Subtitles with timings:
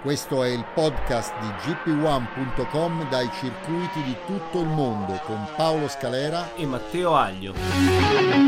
[0.00, 6.54] Questo è il podcast di gp1.com dai circuiti di tutto il mondo con Paolo Scalera
[6.54, 8.47] e Matteo Aglio.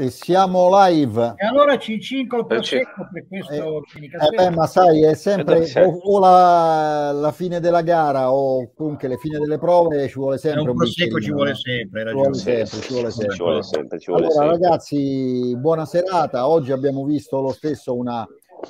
[0.00, 1.34] E siamo live.
[1.36, 6.14] E allora C5 il prosecco per questo eh, eh beh, ma sai, è sempre o,
[6.14, 10.62] o la, la, fine della gara o comunque le fine delle prove ci vuole sempre
[10.62, 13.34] un, un prosecco ci vuole sempre, ci vuole sempre, ci vuole sempre.
[13.34, 14.58] Ci vuole sempre, ci vuole allora sempre.
[14.58, 16.48] ragazzi, buona serata.
[16.48, 18.26] Oggi abbiamo visto lo stesso una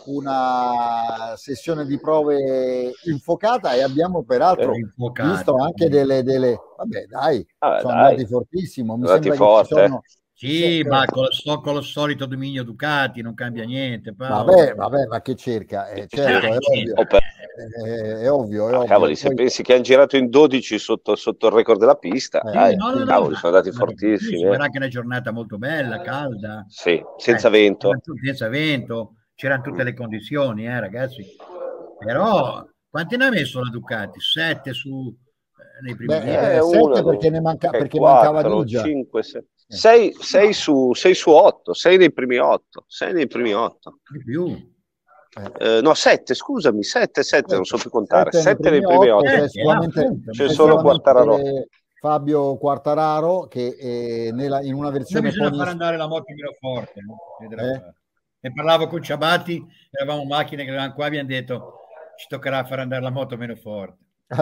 [0.06, 4.86] una sessione di prove infocata e abbiamo peraltro eh,
[5.22, 6.56] visto anche delle, delle...
[6.76, 8.04] vabbè dai, ah, sono dai.
[8.04, 9.74] andati fortissimo mi andati sembra forte.
[9.74, 10.02] che ci sono
[10.46, 14.14] sì, ma con lo, con lo, solito dominio Ducati non cambia niente.
[14.14, 14.52] Paolo.
[14.52, 15.88] Vabbè, vabbè, ma che cerca?
[15.90, 16.94] Eh, certo, è, ovvio.
[16.94, 18.84] È, è, ovvio, è ovvio.
[18.86, 19.36] Cavoli, se Poi...
[19.36, 22.90] pensi che hanno girato in 12 sotto, sotto il record della pista, eh, dai, no,
[22.90, 24.42] no, cavoli, no, sono andati fortissimi.
[24.42, 24.64] Era eh.
[24.64, 26.64] anche una giornata molto bella, calda.
[26.68, 27.90] Sì, senza eh, vento.
[28.24, 31.22] Senza vento, c'erano tutte le condizioni, eh, ragazzi.
[31.98, 34.20] Però, quanti ne ha messo la Ducati?
[34.20, 35.14] Sette su...
[35.54, 38.82] Eh, nei primi Beh, eh, sette perché ne manca, perché 4, mancava Dugia.
[38.82, 39.44] 5, 6.
[39.70, 43.98] 6, 6, su, 6 su 8, 6 nei primi 8, 6 nei primi 8.
[44.10, 44.68] Di più.
[45.58, 48.32] Eh, no, 7, scusami, 7, 7, non so più contare.
[48.32, 49.26] 7 nei primi 8.
[49.26, 51.38] 8 eh, c'è solo Quartararo.
[52.00, 55.28] Fabio Quartararo che è nella, in una versione...
[55.28, 57.00] Non bisogna far andare la moto meno forte.
[57.02, 57.16] No?
[57.62, 57.94] Eh?
[58.40, 61.74] Ne parlavo con Ciabatti, eravamo macchine che erano qua, abbiamo detto
[62.16, 63.98] ci toccherà far andare la moto meno forte.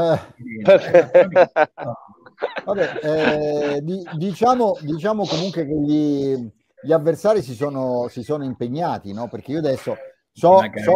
[2.65, 6.51] Vabbè, eh, di, diciamo, diciamo, comunque che gli,
[6.83, 9.29] gli avversari si sono, si sono, impegnati, no?
[9.29, 9.97] Perché io adesso
[10.33, 10.95] so, so,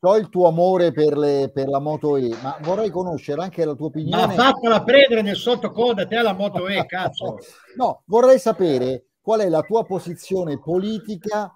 [0.00, 3.74] so il tuo amore per, le, per, la Moto E, ma vorrei conoscere anche la
[3.74, 4.26] tua opinione.
[4.26, 7.38] Ma fatela prendere nel sottocoda te la Moto E, cazzo!
[7.76, 11.52] no, vorrei sapere qual è la tua posizione politica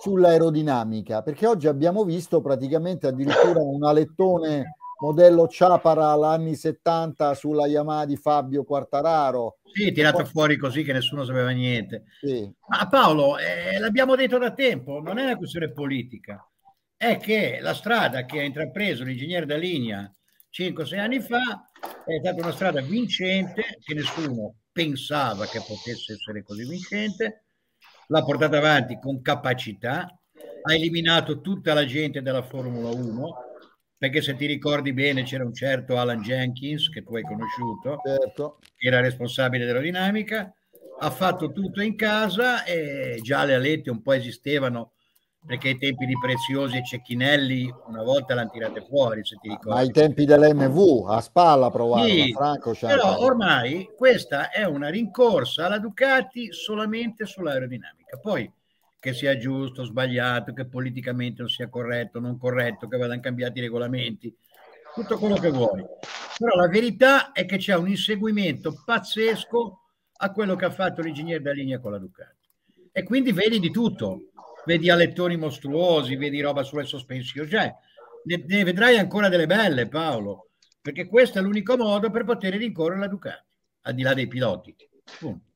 [0.00, 8.06] sull'aerodinamica, perché oggi abbiamo visto praticamente addirittura un alettone modello Ciapara anni 70 sulla Yamaha
[8.06, 9.58] di Fabio Quartararo.
[9.72, 10.26] Sì, tirato poi...
[10.26, 12.04] fuori così che nessuno sapeva niente.
[12.20, 12.50] Sì.
[12.68, 16.46] Ma Paolo, eh, l'abbiamo detto da tempo, non è una questione politica,
[16.96, 20.10] è che la strada che ha intrapreso l'ingegnere da linea
[20.52, 21.70] 5-6 anni fa
[22.04, 27.44] è stata una strada vincente che nessuno pensava che potesse essere così vincente,
[28.06, 30.06] l'ha portata avanti con capacità,
[30.62, 33.53] ha eliminato tutta la gente della Formula 1
[33.96, 38.58] perché se ti ricordi bene c'era un certo Alan Jenkins che tu hai conosciuto, certo.
[38.76, 40.52] che era responsabile dell'aerodinamica,
[40.98, 44.92] ha fatto tutto in casa e già le alette un po' esistevano
[45.46, 49.68] perché ai tempi di Preziosi e Cecchinelli una volta l'hanno tirate fuori, se ti ricordi.
[49.68, 55.66] Ma ai tempi dell'MV, a spalla provavano, sì, Franco Però ormai questa è una rincorsa
[55.66, 58.18] alla Ducati solamente sull'aerodinamica.
[58.18, 58.50] Poi
[59.04, 63.60] che sia giusto, sbagliato, che politicamente non sia corretto, non corretto, che vadano cambiati i
[63.60, 64.34] regolamenti,
[64.94, 65.84] tutto quello che vuoi.
[66.38, 69.80] Però la verità è che c'è un inseguimento pazzesco
[70.16, 72.48] a quello che ha fatto l'ingegnere da linea con la Ducati.
[72.92, 74.30] E quindi vedi di tutto,
[74.64, 77.70] vedi alettoni mostruosi, vedi roba sulle sospensioni, cioè
[78.24, 83.00] ne, ne vedrai ancora delle belle Paolo, perché questo è l'unico modo per poter rincorrere
[83.00, 83.44] la Ducati,
[83.82, 84.74] al di là dei piloti.
[85.18, 85.52] Punto.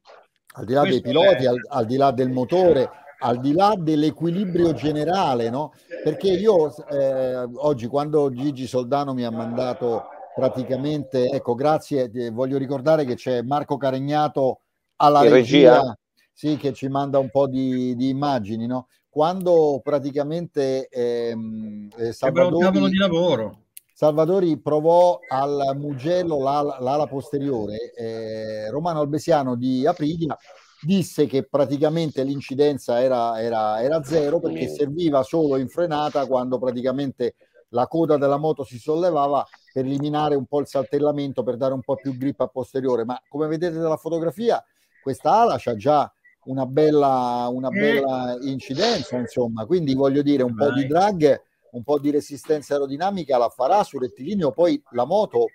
[0.53, 3.75] Al di là questo dei piloti, al, al di là del motore, al di là
[3.77, 5.73] dell'equilibrio generale, no?
[6.05, 10.05] Perché io eh, oggi quando Gigi Soldano mi ha mandato
[10.35, 14.61] praticamente, ecco, grazie, eh, voglio ricordare che c'è Marco Caregnato
[14.97, 15.99] alla regia, regia,
[16.33, 18.89] sì, che ci manda un po' di, di immagini, no?
[19.09, 23.63] Quando praticamente ehm, eh, Salvadori, un tavolo di lavoro.
[23.99, 30.39] Salvatori provò al Mugello l'ala, l'ala posteriore, eh, Romano Albesiano di Aprilia
[30.81, 37.35] disse che praticamente l'incidenza era, era, era zero perché serviva solo in frenata quando praticamente
[37.71, 41.83] la coda della moto si sollevava per eliminare un po' il saltellamento, per dare un
[41.83, 43.05] po' più grip a posteriore.
[43.05, 44.63] Ma come vedete dalla fotografia,
[45.03, 46.11] questa ala c'ha già
[46.45, 51.41] una bella, una bella incidenza, insomma, quindi voglio dire un po' di drag,
[51.73, 55.47] un po' di resistenza aerodinamica la farà sul rettilineo, poi la moto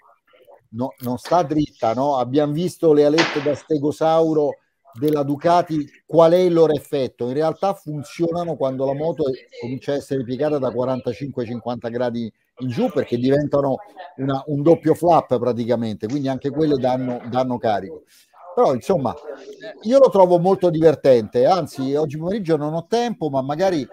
[0.70, 2.18] no, non sta dritta, no?
[2.18, 4.58] Abbiamo visto le alette da stegosauro
[4.94, 7.28] della Ducati qual è il loro effetto.
[7.28, 9.24] In realtà funzionano quando la moto
[9.60, 13.78] comincia a essere piegata da 45-50 gradi in giù perché diventano
[14.18, 18.04] una, un doppio flap praticamente, quindi anche quelle danno, danno carico.
[18.54, 19.16] Però insomma,
[19.82, 23.88] io lo trovo molto divertente, anzi oggi pomeriggio non ho tempo, ma magari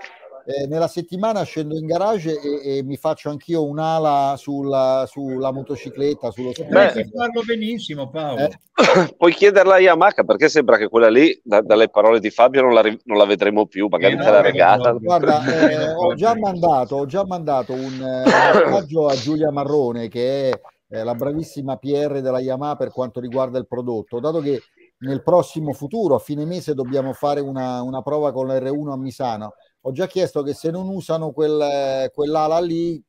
[0.51, 6.31] eh, nella settimana scendo in garage e, e mi faccio anch'io un'ala sulla, sulla motocicletta,
[6.31, 8.41] sullo Beh, farlo benissimo Paolo.
[8.41, 8.51] Eh?
[9.17, 12.75] Puoi chiederla a Yamaha perché sembra che quella lì, da, dalle parole di Fabio, non
[12.75, 14.93] la, non la vedremo più, magari eh, te la regata.
[14.93, 20.51] Guarda, eh, ho, già mandato, ho già mandato un eh, messaggio a Giulia Marrone che
[20.51, 24.61] è eh, la bravissima PR della Yamaha per quanto riguarda il prodotto, dato che
[25.01, 29.55] nel prossimo futuro, a fine mese, dobbiamo fare una, una prova con l'R1 a Misano
[29.83, 33.03] ho già chiesto che se non usano quel, quell'ala lì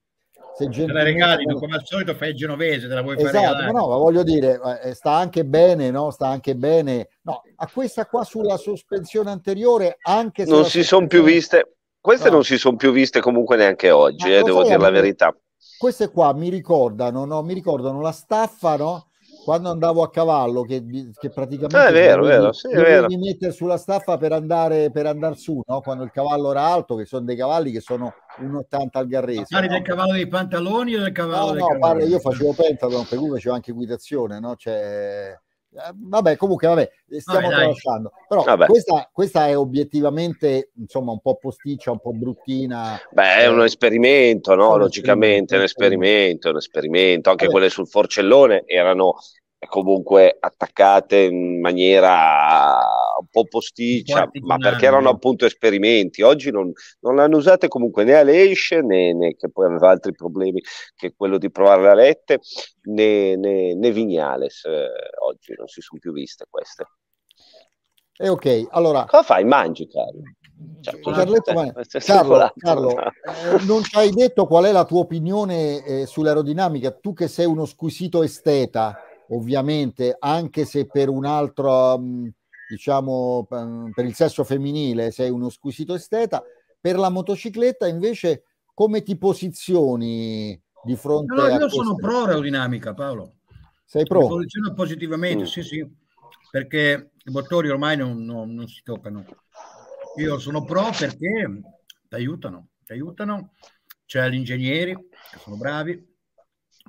[0.58, 3.66] se te la regalino come al solito fai il genovese te la vuoi esatto, fare
[3.66, 6.12] ma no ma voglio dire eh, sta anche bene no?
[6.12, 7.10] Sta anche bene.
[7.24, 11.76] No a questa qua sulla sospensione anteriore anche se non si sono più viste.
[12.00, 12.36] Queste no.
[12.36, 15.36] non si sono più viste comunque neanche oggi eh, devo dire la verità.
[15.78, 17.42] Queste qua mi ricordano no?
[17.44, 19.11] mi ricordano la staffa no
[19.44, 20.84] quando andavo a cavallo, che,
[21.20, 25.06] che praticamente eh, è vero, dovevi, vero, sì, dovevi mettere sulla staffa per andare, per
[25.08, 25.82] andare su, no?
[25.82, 29.46] quando il cavallo era alto, che sono dei cavalli che sono un 80 al garrese.
[29.50, 29.74] Parli no?
[29.74, 31.54] del cavallo dei pantaloni o del cavallo?
[31.54, 34.56] No, no, parli, io facevo pentathlon, per cui facevo anche equitazione, no?
[34.56, 35.38] Cioè,
[35.96, 38.12] vabbè, comunque, vabbè, stiamo vabbè, tralasciando.
[38.28, 43.00] Però questa, questa, è obiettivamente, insomma, un po' posticcia, un po' bruttina.
[43.12, 44.76] Beh, è un esperimento, no?
[44.78, 47.30] Logicamente, è un esperimento, un esperimento.
[47.30, 47.58] Anche vabbè.
[47.58, 49.16] quelle sul forcellone erano
[49.68, 52.80] comunque attaccate in maniera
[53.22, 56.22] un po' posticcia, ma perché erano appunto esperimenti.
[56.22, 60.62] Oggi non, non l'hanno usate comunque né Aleix né, né, che poi aveva altri problemi
[60.96, 62.40] che quello di provare la lette,
[62.84, 64.66] né, né, né Vignales.
[64.66, 64.88] Eh,
[65.24, 66.86] oggi non si sono più viste queste.
[68.18, 69.06] E eh, ok, allora...
[69.06, 69.44] Cosa fai?
[69.44, 70.22] Mangi, Carlo?
[70.80, 71.72] Cioè, Carletto, ma...
[72.04, 77.14] Carlo, Carlo eh, non ci hai detto qual è la tua opinione eh, sull'aerodinamica, tu
[77.14, 78.96] che sei uno squisito esteta,
[79.30, 82.28] ovviamente, anche se per un altro, mm,
[82.72, 86.42] diciamo, per il sesso femminile sei uno squisito esteta,
[86.80, 91.58] per la motocicletta invece come ti posizioni di fronte no, no, a...
[91.60, 93.40] Io sono pro aerodinamica, Paolo.
[93.84, 94.22] Sei pro?
[94.22, 95.48] Mi posiziono positivamente, mm.
[95.48, 95.86] sì, sì,
[96.50, 99.26] perché i motori ormai non, non, non si toccano.
[100.18, 101.62] Io sono pro perché
[102.08, 103.54] ti aiutano, ti aiutano,
[104.06, 106.02] c'è gli ingegneri che sono bravi,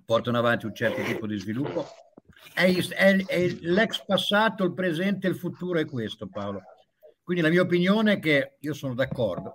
[0.05, 1.87] portano avanti un certo tipo di sviluppo
[2.55, 6.62] è, è, è l'ex passato, il presente e il futuro è questo, Paolo.
[7.23, 9.55] Quindi la mia opinione è che io sono d'accordo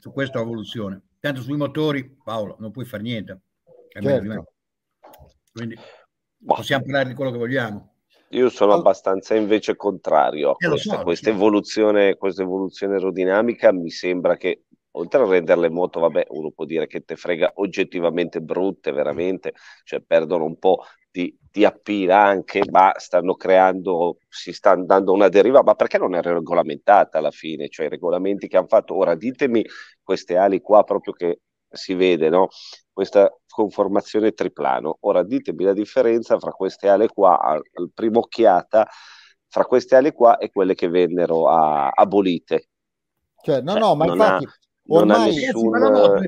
[0.00, 1.02] su questa evoluzione.
[1.20, 3.40] Tanto sui motori, Paolo, non puoi fare niente.
[3.88, 4.52] Certo.
[5.52, 5.76] Quindi
[6.44, 7.94] possiamo parlare di quello che vogliamo.
[8.32, 13.72] Io sono abbastanza invece contrario a eh, questa, so, questa, evoluzione, questa evoluzione aerodinamica.
[13.72, 14.64] Mi sembra che
[14.98, 19.54] oltre a rendere le moto, vabbè, uno può dire che te frega oggettivamente brutte, veramente,
[19.84, 25.28] cioè perdono un po' di, di appeal anche, ma stanno creando, si sta andando una
[25.28, 27.68] deriva, ma perché non è regolamentata alla fine?
[27.68, 29.64] Cioè i regolamenti che hanno fatto, ora ditemi
[30.02, 31.40] queste ali qua proprio che
[31.70, 32.48] si vede, no?
[32.92, 34.98] Questa conformazione triplano.
[35.00, 38.88] Ora ditemi la differenza fra queste ali qua, al, al primo occhiata,
[39.48, 42.68] fra queste ali qua e quelle che vennero a, abolite.
[43.42, 44.44] Cioè, no, cioè, no, ma infatti...
[44.44, 44.48] Ha
[44.88, 45.70] non, ha nessun,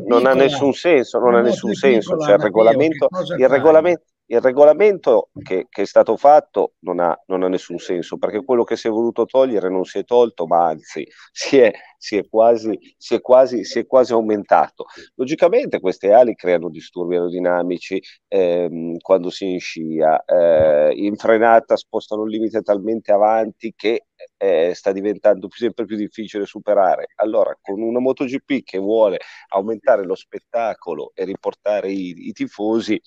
[0.06, 2.18] non ha nessun senso, non ha nessun senso.
[2.18, 7.42] Cioè, il regolamento, il regolamento, il regolamento che, che, è stato fatto non ha, non
[7.42, 10.66] ha, nessun senso perché quello che si è voluto togliere non si è tolto, ma
[10.68, 14.86] anzi si è, si è, quasi, si è, quasi, si è quasi, aumentato.
[15.16, 22.22] Logicamente queste ali creano disturbi aerodinamici ehm, quando si in scia, eh, in frenata spostano
[22.22, 24.04] il limite talmente avanti che
[24.36, 27.08] eh, sta diventando sempre più difficile superare.
[27.16, 29.18] Allora, con una MotoGP che vuole
[29.48, 33.00] aumentare lo spettacolo e riportare i, i tifosi,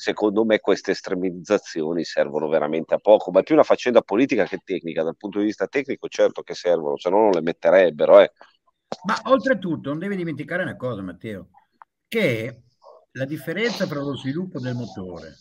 [0.00, 4.60] secondo me queste estremizzazioni servono veramente a poco, ma è più una faccenda politica che
[4.62, 5.02] tecnica.
[5.02, 8.20] Dal punto di vista tecnico, certo che servono, se no non le metterebbero.
[8.20, 8.30] Eh.
[9.06, 11.48] Ma oltretutto, non devi dimenticare una cosa, Matteo,
[12.06, 12.62] che
[13.10, 15.34] la differenza tra lo sviluppo del motore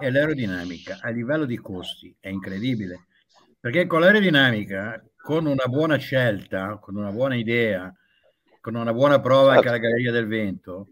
[0.00, 3.08] e l'aerodinamica a livello di costi è incredibile,
[3.60, 7.94] perché con l'aerodinamica, con una buona scelta, con una buona idea,
[8.58, 10.88] con una buona prova anche alla Galleria del Vento,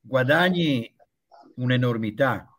[0.00, 0.92] guadagni
[1.54, 2.50] un'enormità.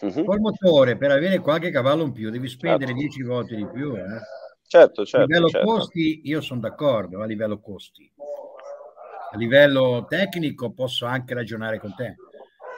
[0.00, 0.24] Uh-huh.
[0.24, 3.00] Col motore, per avere qualche cavallo in più, devi spendere certo.
[3.00, 3.94] 10 volte di più.
[3.94, 4.20] Eh?
[4.66, 5.24] Certo, certo.
[5.24, 5.66] A livello certo.
[5.66, 8.10] costi, io sono d'accordo, a livello costi.
[9.32, 12.16] A livello tecnico posso anche ragionare con te.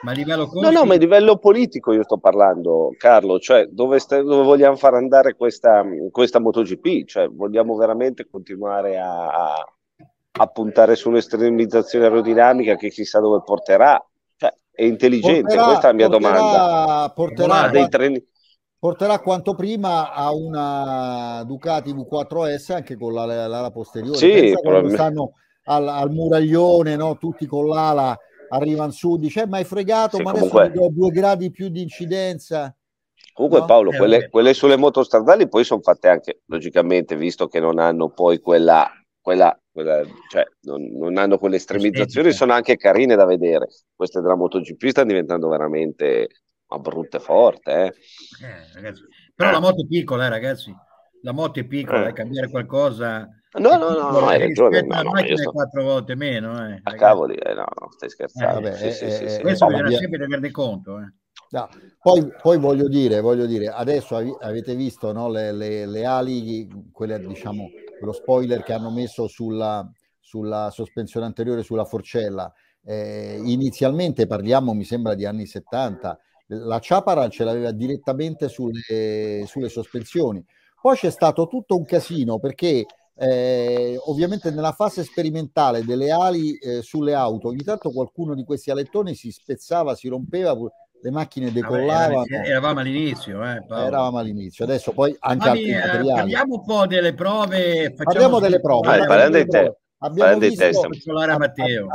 [0.03, 0.61] Ma a livello costi...
[0.61, 4.77] No, no, ma a livello politico io sto parlando, Carlo, cioè dove, st- dove vogliamo
[4.77, 7.05] far andare questa, questa MotoGP?
[7.05, 9.75] Cioè vogliamo veramente continuare a, a,
[10.41, 14.01] a puntare sull'estremizzazione aerodinamica che chissà dove porterà?
[14.79, 17.13] È intelligente, porterà, questa è la mia porterà, domanda.
[17.13, 18.25] Porterà, dei treni...
[18.79, 24.17] porterà quanto prima a una Ducati V4S anche con la, l'ala posteriore.
[24.17, 24.95] Sì, probabilmente...
[24.95, 25.33] stanno
[25.65, 27.17] al, al muraglione, no?
[27.17, 28.17] tutti con l'ala
[28.51, 30.67] arrivano su, dice ma hai fregato, sì, ma comunque...
[30.67, 32.73] adesso do due gradi più di incidenza.
[33.33, 33.67] Comunque no?
[33.67, 37.81] Paolo, eh, quelle, quelle, sulle moto stradali poi sono fatte anche, logicamente, visto che non
[37.81, 38.89] hanno poi quella,
[39.29, 43.69] quella, quella cioè non, non, hanno quelle estremizzazioni, sono anche carine da vedere.
[43.95, 46.29] Queste della MotoGP stanno diventando veramente
[46.69, 47.71] ma brutte forte.
[47.73, 48.87] Eh.
[48.87, 48.93] Eh,
[49.35, 50.75] Però la moto è piccola, eh, ragazzi.
[51.23, 52.13] La moto è piccola, eh.
[52.13, 54.83] cambiare qualcosa No, no, no, no, hai ragione.
[54.83, 55.53] No, no, macchina sto...
[55.53, 56.69] quattro volte meno.
[56.69, 58.59] Eh, a cavoli, eh, no, no, stai scherzando.
[58.59, 60.99] Eh, vabbè, sì, sì, sì, questo bisogna sempre tenerne conto.
[60.99, 61.13] Eh.
[61.51, 61.69] No,
[62.03, 67.19] poi, poi, voglio dire, voglio dire, adesso avete visto no, le, le, le, ali, quelle,
[67.19, 67.71] diciamo,
[68.01, 69.89] lo spoiler che hanno messo sulla,
[70.21, 72.53] sulla sospensione anteriore sulla forcella.
[72.85, 76.19] Eh, inizialmente parliamo, mi sembra, di anni 70.
[76.49, 80.45] La Chaparral ce l'aveva direttamente sulle, sulle sospensioni.
[80.81, 82.87] Poi c'è stato tutto un casino perché
[83.21, 88.71] eh, ovviamente nella fase sperimentale delle ali eh, sulle auto, ogni tanto qualcuno di questi
[88.71, 90.57] alettoni si spezzava, si rompeva,
[91.01, 92.25] le macchine decollavano.
[92.29, 96.13] Vabbè, eravamo all'inizio, eh, eravamo all'inizio, adesso poi anche Vabbè, altri eh, materiali.
[96.13, 97.95] Parliamo un po' delle prove.
[97.95, 98.89] Parliamo delle prove.
[98.89, 99.77] Ah, parliamo delle prove.
[100.01, 100.87] Abbiamo visto,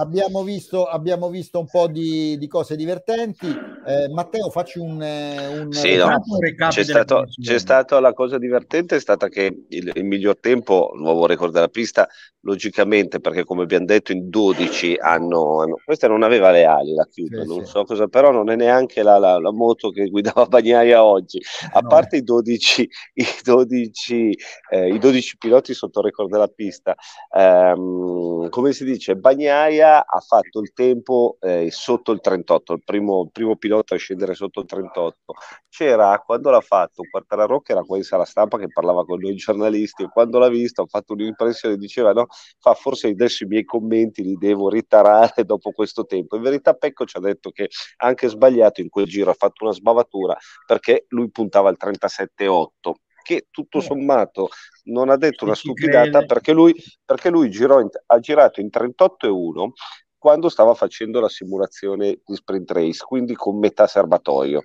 [0.03, 3.47] abbiamo, visto, abbiamo visto, un po' di, di cose divertenti.
[3.47, 6.19] Eh, Matteo, facci un, eh, un, sì, no.
[6.67, 11.25] c'è, stato, c'è stata la cosa divertente, è stata che il, il miglior tempo, nuovo
[11.25, 12.05] record della pista,
[12.43, 17.07] logicamente, perché come abbiamo detto in 12 hanno, hanno questa non aveva le ali la
[17.09, 17.71] chiusa, sì, non sì.
[17.71, 21.79] so cosa, però non è neanche la, la, la moto che guidava Bagnaia oggi, a
[21.79, 21.87] no.
[21.87, 24.37] parte i 12, i 12,
[24.71, 26.95] eh, i 12 piloti sotto il record della pista.
[27.35, 33.29] Ehm, come si dice, Bagnaia ha fatto il tempo eh, sotto il 38, il primo,
[33.31, 35.33] primo, pilota a scendere sotto il 38.
[35.69, 40.03] C'era, quando l'ha fatto, Quartararo che era quasi alla stampa che parlava con noi giornalisti,
[40.03, 42.27] e quando l'ha visto ha fatto un'impressione, diceva no,
[42.59, 46.35] fa forse adesso i miei commenti li devo ritarare dopo questo tempo.
[46.35, 49.73] In verità Pecco ci ha detto che anche sbagliato in quel giro, ha fatto una
[49.73, 52.91] sbavatura perché lui puntava al 37,8
[53.23, 54.49] che tutto sommato
[54.85, 56.75] non ha detto una stupidata perché lui,
[57.05, 59.73] perché lui girò in, ha girato in 38 e 1
[60.17, 64.61] quando stava facendo la simulazione di sprint race, quindi con metà serbatoio.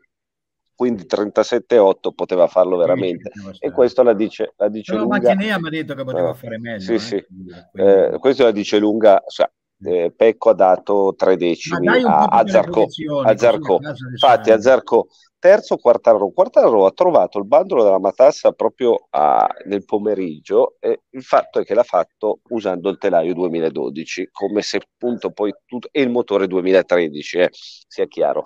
[0.78, 3.32] Quindi 37,8 poteva farlo veramente.
[3.58, 5.18] E questo la dice, la dice Però lunga.
[5.18, 6.78] Macchinea mi ha detto che poteva fare meglio.
[6.78, 6.98] Sì, eh?
[7.00, 7.24] sì.
[7.72, 9.20] Eh, questo la dice lunga.
[9.26, 12.86] Cioè, eh, Pecco ha dato tre decimi a, a Zarco.
[13.24, 13.80] A Zarco.
[14.12, 15.08] Infatti, a Zarco
[15.40, 16.30] terzo Quartararo.
[16.30, 21.64] Quartararo ha trovato il bandolo della matassa proprio a, nel pomeriggio e il fatto è
[21.64, 26.46] che l'ha fatto usando il telaio 2012, come se appunto poi tutto, e il motore
[26.46, 28.44] 2013, eh, sia chiaro.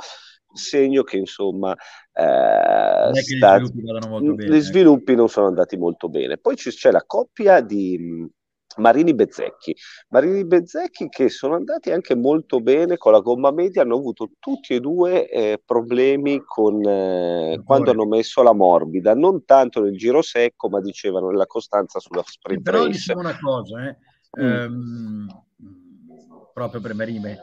[0.55, 1.75] Segno che insomma
[2.15, 6.39] eh, che sta, gli, sviluppi gli sviluppi non sono andati molto bene.
[6.39, 8.29] Poi c'è la coppia di
[8.77, 9.75] Marini Bezzecchi.
[10.09, 14.75] Marini Bezzecchi che sono andati anche molto bene con la gomma media, hanno avuto tutti
[14.75, 20.23] e due eh, problemi con, eh, quando hanno messo la morbida, non tanto nel giro
[20.23, 22.91] secco, ma dicevano nella costanza sulla sprint Però race.
[22.91, 23.97] diciamo una cosa, eh,
[24.41, 24.51] mm.
[24.51, 25.27] ehm,
[26.53, 27.37] proprio per Marini,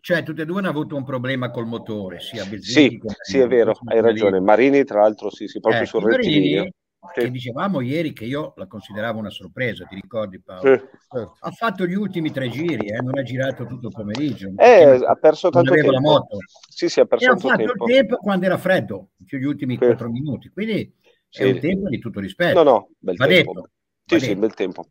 [0.00, 3.46] cioè tutti e due hanno avuto un problema col motore, sia Bezzecchi Sì, sì è
[3.46, 4.40] vero, hai ragione.
[4.40, 6.70] Marini tra l'altro sì, sì proprio eh, sul rettilineo sì.
[7.20, 10.76] che dicevamo ieri che io la consideravo una sorpresa, ti ricordi Paolo?
[10.76, 10.84] Sì.
[11.08, 11.36] Certo.
[11.40, 14.52] Ha fatto gli ultimi tre giri, eh, non ha girato tutto il pomeriggio.
[14.56, 15.90] Eh, ha perso tanto tempo.
[15.90, 16.38] La moto.
[16.68, 17.86] Sì, sì, ha perso e ha fatto tempo.
[17.86, 19.84] il tempo quando era freddo, gli ultimi sì.
[19.84, 20.92] quattro minuti, quindi
[21.28, 21.42] sì.
[21.42, 22.62] è un tempo di tutto rispetto.
[22.62, 23.52] No, no, bel va tempo.
[23.52, 23.70] Detto.
[24.04, 24.40] Sì, va sì, detto.
[24.40, 24.84] bel tempo.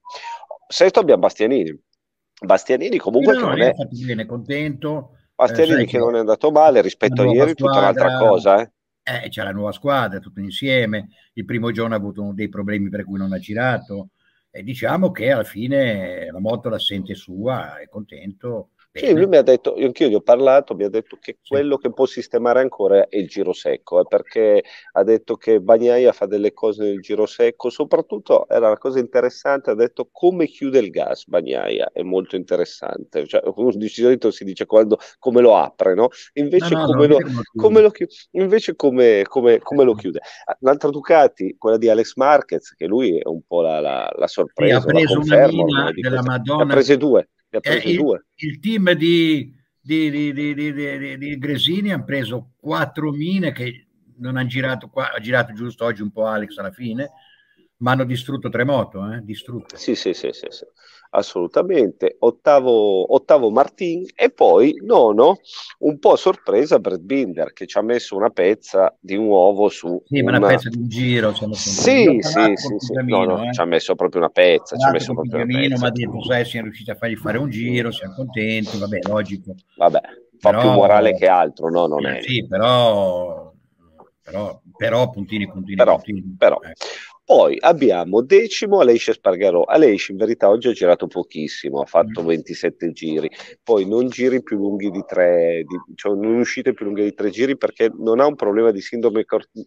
[0.68, 1.80] Sesto abbiamo Bastianini.
[2.39, 3.74] Bastianini comunque no, no, non è...
[4.06, 5.12] bene, contento.
[5.36, 8.72] Bastianini eh, che non è andato male rispetto a ieri, tutta un'altra cosa, eh
[9.08, 11.08] eh, c'è la nuova squadra, tutto insieme.
[11.34, 14.10] Il primo giorno ha avuto dei problemi per cui non ha girato.
[14.51, 18.72] E diciamo che alla fine la moto la sente sua, è contento.
[18.98, 21.77] Sì, lui mi ha detto, io anch'io gli ho parlato, mi ha detto che quello
[21.77, 24.63] che può sistemare ancora è il giro secco, eh, perché
[24.94, 29.70] ha detto che Bagnaia fa delle cose nel giro secco, soprattutto era una cosa interessante,
[29.70, 33.42] ha detto come chiude il gas Bagnaia, è molto interessante, cioè,
[33.74, 36.10] di solito si dice quando, come lo apre, no?
[36.34, 37.18] Invece, no, no, come, lo,
[37.56, 40.22] come, lo, chiude, invece come, come, come lo chiude.
[40.60, 44.80] L'altra Ducati, quella di Alex Marquez, che lui è un po' la, la, la sorpresa,
[44.80, 46.63] sì, ha preso la conferma, una mina della Madonna.
[46.63, 48.25] Ne ha prese due ne ha presi il, due.
[48.36, 53.88] Il team di, di, di, di, di Gresini ha preso quattro mine che
[54.18, 57.12] non hanno girato qua, ha girato giusto oggi un po' Alex alla fine,
[57.77, 59.22] ma hanno distrutto tre moto, eh?
[59.24, 59.77] distrutte.
[59.77, 60.66] Sì, sì, sì, sì, sì
[61.12, 62.16] assolutamente.
[62.20, 65.40] Ottavo, ottavo Martin e poi nono,
[65.80, 70.02] un po' sorpresa Brad Binder che ci ha messo una pezza di nuovo su.
[70.06, 70.32] Sì, una...
[70.32, 71.34] ma una pezza di un giro.
[71.34, 72.94] Sì, sì, sì, sì.
[72.94, 73.54] Camino, no, no, eh.
[73.54, 74.76] ci ha messo proprio una pezza.
[74.76, 75.80] Ci ha messo proprio una pezza.
[75.80, 79.56] Ma detto, sai, siamo riusciti a fargli fare un giro, siamo contenti, vabbè, logico.
[79.76, 80.00] Vabbè,
[80.40, 81.88] fa però, più morale che altro, no?
[81.88, 82.22] Non è.
[82.22, 83.52] Sì, però,
[84.22, 86.36] però, però puntini, puntini, però, puntini.
[86.38, 86.60] Però.
[86.62, 86.86] Ecco.
[87.27, 89.63] Poi abbiamo decimo Aleix Spargarò.
[89.63, 92.91] Aleix in verità oggi ha girato pochissimo, ha fatto 27 mm.
[92.91, 93.29] giri,
[93.62, 97.29] poi non giri più lunghi di tre, di, cioè non uscite più lunghe di tre
[97.29, 99.25] giri perché non ha un problema di sindrome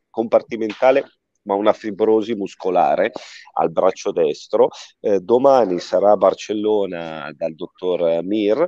[0.08, 1.04] compartimentale
[1.42, 3.12] ma una fibrosi muscolare
[3.52, 4.70] al braccio destro.
[4.98, 8.66] Eh, domani sarà a Barcellona dal dottor Mir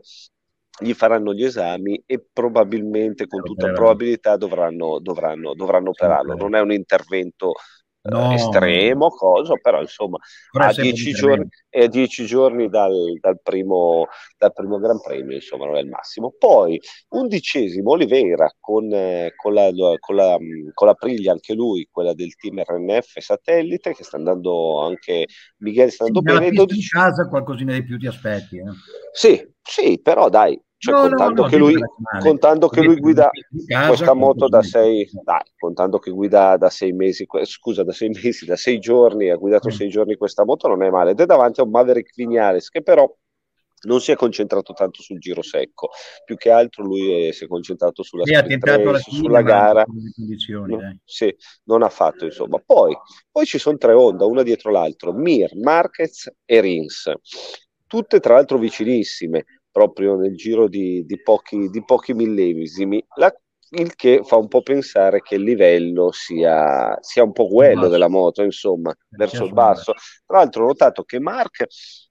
[0.80, 6.34] gli faranno gli esami e probabilmente, con tutta probabilità, dovranno, dovranno, dovranno operarlo.
[6.34, 7.54] Non è un intervento
[8.02, 8.32] no.
[8.32, 10.18] estremo, cosa, però insomma
[10.52, 14.06] a dieci, giorni, a dieci giorni dal, dal, primo,
[14.36, 16.34] dal primo Gran Premio, insomma non è il massimo.
[16.36, 16.80] Poi
[17.10, 20.36] undicesimo Oliveira con, eh, con, la, con, la,
[20.72, 25.26] con la Priglia, anche lui, quella del team RNF satellite, che sta andando anche
[25.58, 26.50] Miguel sta andando sì, bene.
[26.50, 26.80] 12...
[26.80, 28.56] in casa qualcosina di più ti aspetti.
[28.58, 28.64] Eh?
[29.12, 31.78] Sì, sì, però dai, cioè, no, contando, no, che lui,
[32.18, 33.30] contando che lui guida
[33.86, 38.46] questa moto da sei, dai, contando che guida da sei mesi, scusa, da sei mesi,
[38.46, 39.70] da sei giorni, ha guidato mm.
[39.70, 41.12] sei giorni questa moto, non è male.
[41.12, 43.08] Ed è davanti a un Maverick Vignales che però
[43.82, 45.90] non si è concentrato tanto sul giro secco,
[46.24, 49.84] più che altro lui è, si è concentrato sulla, sì, race, sulla gara.
[49.86, 51.32] No, sì,
[51.66, 52.58] non ha fatto insomma.
[52.58, 52.92] Poi,
[53.30, 57.12] poi ci sono tre Honda, una dietro l'altro, Mir, Marquez e Rins,
[57.86, 63.34] tutte tra l'altro vicinissime proprio nel giro di, di, pochi, di pochi, millesimi, la,
[63.70, 68.08] il che fa un po' pensare che il livello sia, sia un po' quello della
[68.08, 69.94] moto, insomma, verso il basso.
[70.26, 71.64] Tra l'altro ho notato che Mark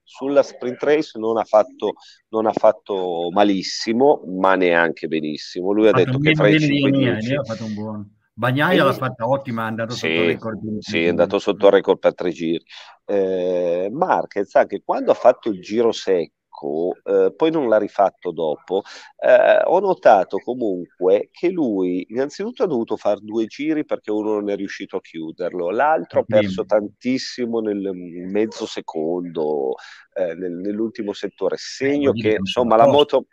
[0.03, 1.93] sulla sprint race non ha fatto,
[2.29, 5.71] non ha fatto malissimo, ma neanche benissimo.
[5.71, 7.35] Lui ha, ha detto che fra i 5 e 10...
[7.35, 8.15] Ha fatto un buon...
[8.33, 10.77] Bagnaia l'ha fatta ottima, è andato sì, sotto il record.
[10.79, 12.63] Sì, è andato sotto il record per tre giri.
[13.05, 18.31] Eh, Marquez anche quando ha fatto il giro secco, Monaco, eh, poi non l'ha rifatto
[18.31, 18.83] dopo,
[19.17, 24.49] eh, ho notato comunque che lui innanzitutto ha dovuto fare due giri perché uno non
[24.49, 29.73] è riuscito a chiuderlo, l'altro ha perso tantissimo nel mezzo secondo,
[30.13, 33.25] eh, nel, nell'ultimo settore, segno che insomma la moto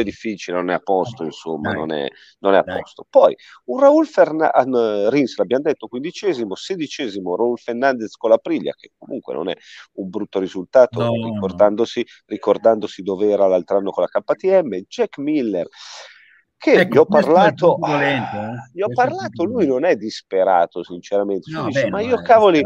[0.00, 2.08] è difficile, non è a posto, insomma, non è,
[2.40, 3.06] non è, a posto.
[3.08, 3.34] Poi
[3.66, 9.34] un Raul Fernandez, Rins l'abbiamo detto, quindicesimo, sedicesimo Raul Fernandez con la Priglia, che comunque
[9.34, 9.56] non è
[9.94, 15.66] un brutto risultato, no, ricordandosi, ricordandosi dove era l'altro anno con la KTM, Jack Miller,
[16.62, 18.70] che ecco, gli ho parlato, volente, eh?
[18.72, 22.62] gli ho parlato lui non è disperato sinceramente, no, dice, beh, ma io cavoli,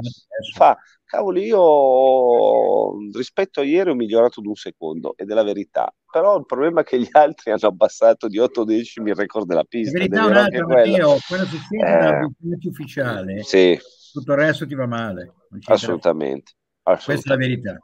[0.54, 5.90] fa, cavoli, io rispetto a ieri ho migliorato di un secondo ed è la verità.
[6.12, 9.64] Però il problema è che gli altri hanno abbassato di 8 decimi il record della
[9.64, 9.96] pista.
[9.96, 13.80] La verità è un'altra, Matteo, quando si sente eh, dalla ufficiale, sì.
[14.12, 15.32] tutto il resto ti va male.
[15.64, 17.04] Assolutamente, assolutamente.
[17.04, 17.78] Questa è la verità.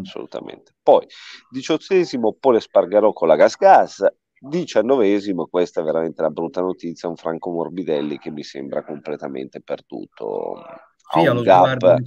[0.00, 0.72] Assolutamente.
[0.82, 1.06] Poi,
[1.50, 4.06] diciottesimo, Pole Spargarò con la Gas Gas,
[4.40, 10.54] diciannovesimo, questa è veramente la brutta notizia, un Franco Morbidelli che mi sembra completamente perduto
[11.10, 11.82] sì, allo gap.
[11.82, 12.00] Un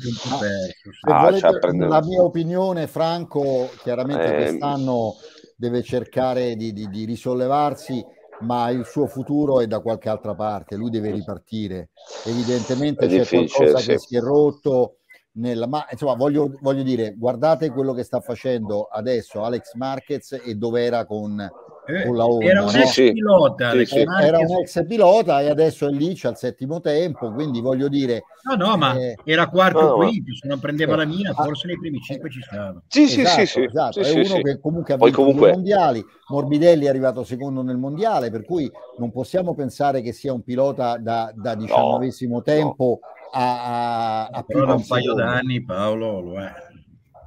[1.02, 1.88] po ah, volete, prende...
[1.88, 4.36] La mia opinione, Franco, chiaramente eh...
[4.36, 5.16] quest'anno
[5.56, 8.04] deve cercare di, di, di, risollevarsi,
[8.42, 11.90] ma il suo futuro è da qualche altra parte, lui deve ripartire.
[12.26, 13.88] Evidentemente c'è qualcosa sì.
[13.90, 14.98] che si è rotto.
[15.34, 20.56] Nella, ma insomma, voglio, voglio dire, guardate quello che sta facendo adesso Alex Marquez e
[20.56, 21.50] dove era con
[21.92, 24.00] eh, Honda, era un ex sì, pilota, sì, sì.
[24.00, 28.24] era un ex pilota e adesso è lì c'è al settimo tempo quindi voglio dire
[28.44, 31.44] no no ma eh, era quarto o no, quinto se non prendeva la mia ah,
[31.44, 32.82] forse nei primi cinque ci stava.
[32.88, 34.00] Sì sì esatto, sì, esatto.
[34.00, 35.50] è uno che comunque ha vinto comunque...
[35.50, 40.34] i mondiali Morbidelli è arrivato secondo nel mondiale per cui non possiamo pensare che sia
[40.34, 43.00] un pilota da, da diciannovesimo tempo
[43.34, 46.70] a, a, a più un paio d'anni Paolo lo è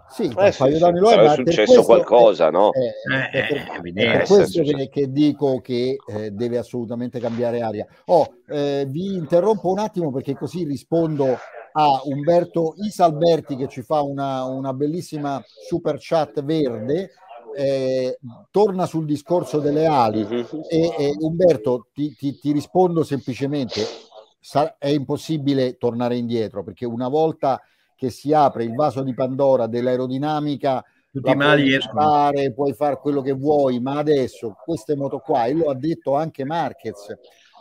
[0.09, 0.79] Sì, eh, sì, sì.
[0.79, 2.71] Lo è, è successo qualcosa, no?
[2.71, 7.61] È, è, è, è per eh, questo che, che, dico che eh, deve assolutamente cambiare
[7.63, 7.87] aria.
[8.07, 11.37] Oh, eh, vi interrompo un attimo perché così rispondo
[11.77, 17.11] a Umberto Isalberti che ci fa una, una bellissima super chat verde.
[17.57, 18.19] Eh,
[18.51, 20.27] torna sul discorso delle ali
[20.69, 23.81] e, e Umberto ti, ti, ti rispondo semplicemente
[24.41, 27.61] sa- è impossibile tornare indietro perché una volta
[27.97, 33.23] che si apre il vaso di Pandora dell'aerodinamica tutti i mali fare, puoi fare quello
[33.23, 37.15] che vuoi, ma adesso queste moto qua, e lo ha detto anche Marquez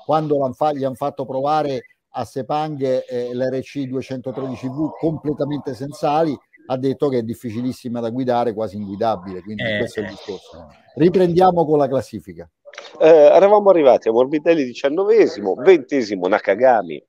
[0.03, 0.37] quando
[0.73, 6.35] gli hanno fatto provare a Sepang eh, l'RC 213V completamente sensali,
[6.67, 9.41] ha detto che è difficilissima da guidare, quasi inguidabile.
[9.41, 10.67] Quindi eh, questo è il discorso.
[10.95, 12.49] Riprendiamo con la classifica.
[12.99, 17.03] Eh, eravamo arrivati a Morbidelli diciannovesimo, ventesimo Nakagami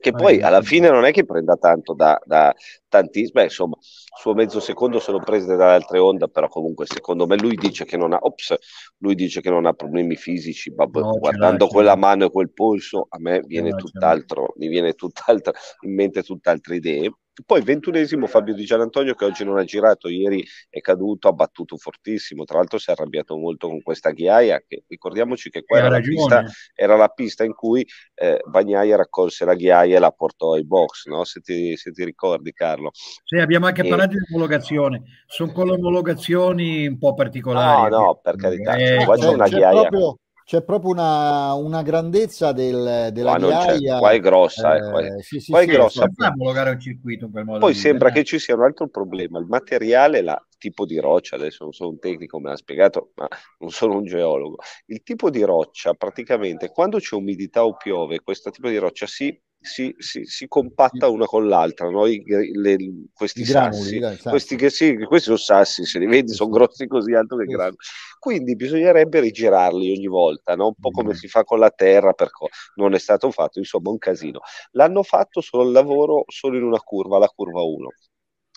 [0.00, 2.54] che poi alla fine non è che prenda tanto da, da
[2.88, 7.26] tantissimo, beh insomma, suo mezzo secondo se lo prende dalle altre onde, però comunque secondo
[7.26, 8.54] me lui dice che non ha, ops,
[8.98, 13.06] lui dice che non ha problemi fisici, ma no, guardando quella mano e quel polso
[13.08, 17.12] a me viene tutt'altro, mi viene tutt'altro, in mente tutt'altre idee.
[17.44, 21.76] Poi ventunesimo Fabio Di Gianantonio che oggi non ha girato, ieri è caduto, ha battuto
[21.76, 25.88] fortissimo, tra l'altro si è arrabbiato molto con questa ghiaia, che ricordiamoci che qua era
[25.88, 26.44] la, pista,
[26.74, 31.06] era la, pista, in cui eh, Bagnaia raccolse la ghiaia e la portò ai box,
[31.06, 31.24] no?
[31.24, 32.90] se, ti, se ti ricordi Carlo.
[32.92, 33.88] Sì, abbiamo anche e...
[33.88, 37.90] parlato di omologazione, sono con le omologazioni un po' particolari.
[37.90, 39.80] No, no, per carità, eh, qua c'è, una c'è ghiaia...
[39.80, 43.98] Proprio c'è proprio una, una grandezza del, della qua ghiaia.
[43.98, 46.04] Qua è grossa, eh, qua è, sì, sì, qua è sì, grossa.
[46.04, 48.20] un circuito Poi sembra dire.
[48.20, 51.90] che ci sia un altro problema, il materiale, il tipo di roccia, adesso non sono
[51.90, 53.26] un tecnico, me l'ha spiegato, ma
[53.60, 54.58] non sono un geologo.
[54.86, 59.40] Il tipo di roccia, praticamente, quando c'è umidità o piove, questo tipo di roccia si
[59.64, 62.06] si, si, si, compatta una con l'altra, no?
[62.06, 62.22] I,
[62.52, 62.76] le,
[63.14, 66.86] questi I sassi, granuli, questi, che, sì, questi sono sassi, se li vedi sono grossi
[66.86, 67.76] così alto che granuli.
[68.18, 70.66] Quindi bisognerebbe rigirarli ogni volta, no?
[70.66, 73.90] un po' come si fa con la terra, per co- non è stato fatto, insomma
[73.90, 74.40] un casino.
[74.72, 77.88] L'hanno fatto solo il lavoro solo in una curva, la curva 1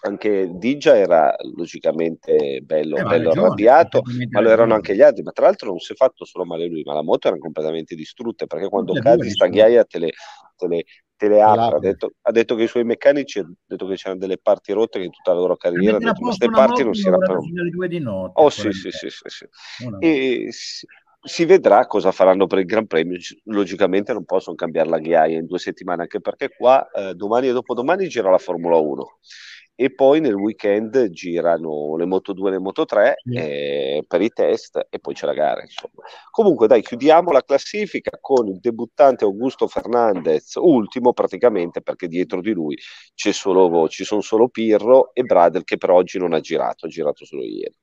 [0.01, 5.23] anche Digia era logicamente bello, eh, bello ragione, arrabbiato, ma lo erano anche gli altri.
[5.23, 7.95] Ma tra l'altro non si è fatto solo male lui, ma la moto era completamente
[7.95, 10.11] distrutta perché quando cadi sta ghiaia te le,
[10.55, 10.83] te le,
[11.15, 11.77] te le apre.
[11.77, 14.99] Ha detto, ha detto, che i suoi meccanici hanno detto che c'erano delle parti rotte
[14.99, 17.41] che in tutta la loro carriera, detto, queste parti non si erano.
[18.33, 19.45] Oh sì, sì, sì, sì, sì.
[19.99, 20.49] E,
[21.19, 23.17] si vedrà cosa faranno per il Gran Premio.
[23.45, 27.53] Logicamente non possono cambiare la ghiaia in due settimane, anche perché qua eh, domani e
[27.53, 29.03] dopodomani gira la Formula 1
[29.79, 33.37] e poi nel weekend girano le Moto 2 e le Moto 3 mm.
[33.37, 36.03] eh, per i test e poi c'è la gara insomma.
[36.31, 42.53] comunque dai chiudiamo la classifica con il debuttante Augusto Fernandez ultimo praticamente perché dietro di
[42.53, 42.75] lui
[43.13, 47.23] solo, ci sono solo Pirro e Bradel che per oggi non ha girato ha girato
[47.23, 47.75] solo ieri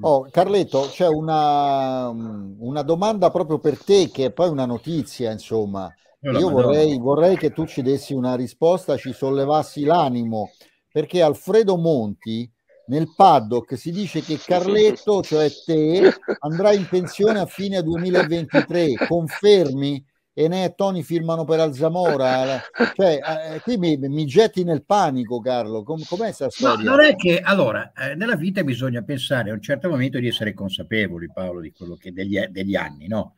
[0.00, 5.92] Oh, Carletto, c'è una, una domanda proprio per te che è poi una notizia, insomma.
[6.20, 10.50] Io vorrei, vorrei, che tu ci dessi una risposta, ci sollevassi l'animo
[10.90, 12.50] perché Alfredo Monti
[12.88, 19.06] nel paddock si dice che Carletto, cioè te, andrà in pensione a fine 2023.
[19.06, 20.04] Confermi?
[20.32, 22.60] Enea e Tony firmano per Alzamora.
[22.94, 23.18] Cioè,
[23.54, 25.82] eh, qui mi, mi, getti nel panico, Carlo.
[25.82, 26.88] Com- com'è questa storia?
[26.88, 30.28] No, non è che allora, eh, nella vita bisogna pensare a un certo momento di
[30.28, 33.34] essere consapevoli, Paolo, di quello che degli, degli anni, no?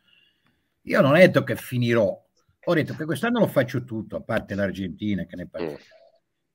[0.83, 2.23] Io non ho detto che finirò,
[2.65, 5.79] ho detto che quest'anno lo faccio tutto, a parte l'Argentina che ne parliamo.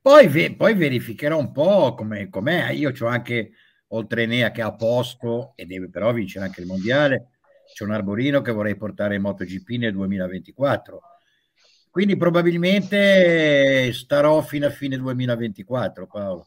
[0.05, 2.69] Poi, poi verificherò un po' come, com'è.
[2.69, 3.53] Io ho anche,
[3.87, 7.39] oltre Enea che ha posto e deve però vincere anche il mondiale,
[7.73, 11.01] c'è un arborino che vorrei portare in MotoGP nel 2024.
[11.89, 16.45] Quindi probabilmente starò fino a fine 2024, Paolo.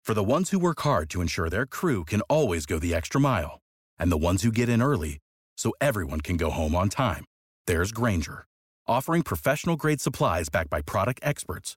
[0.00, 3.20] For the ones who work hard to ensure their crew can always go the extra
[3.20, 3.60] mile,
[3.96, 5.20] and the ones who get in early
[5.56, 7.22] so everyone can go home on time,
[7.68, 8.46] there's Granger,
[8.88, 11.76] offering professional grade supplies backed by product experts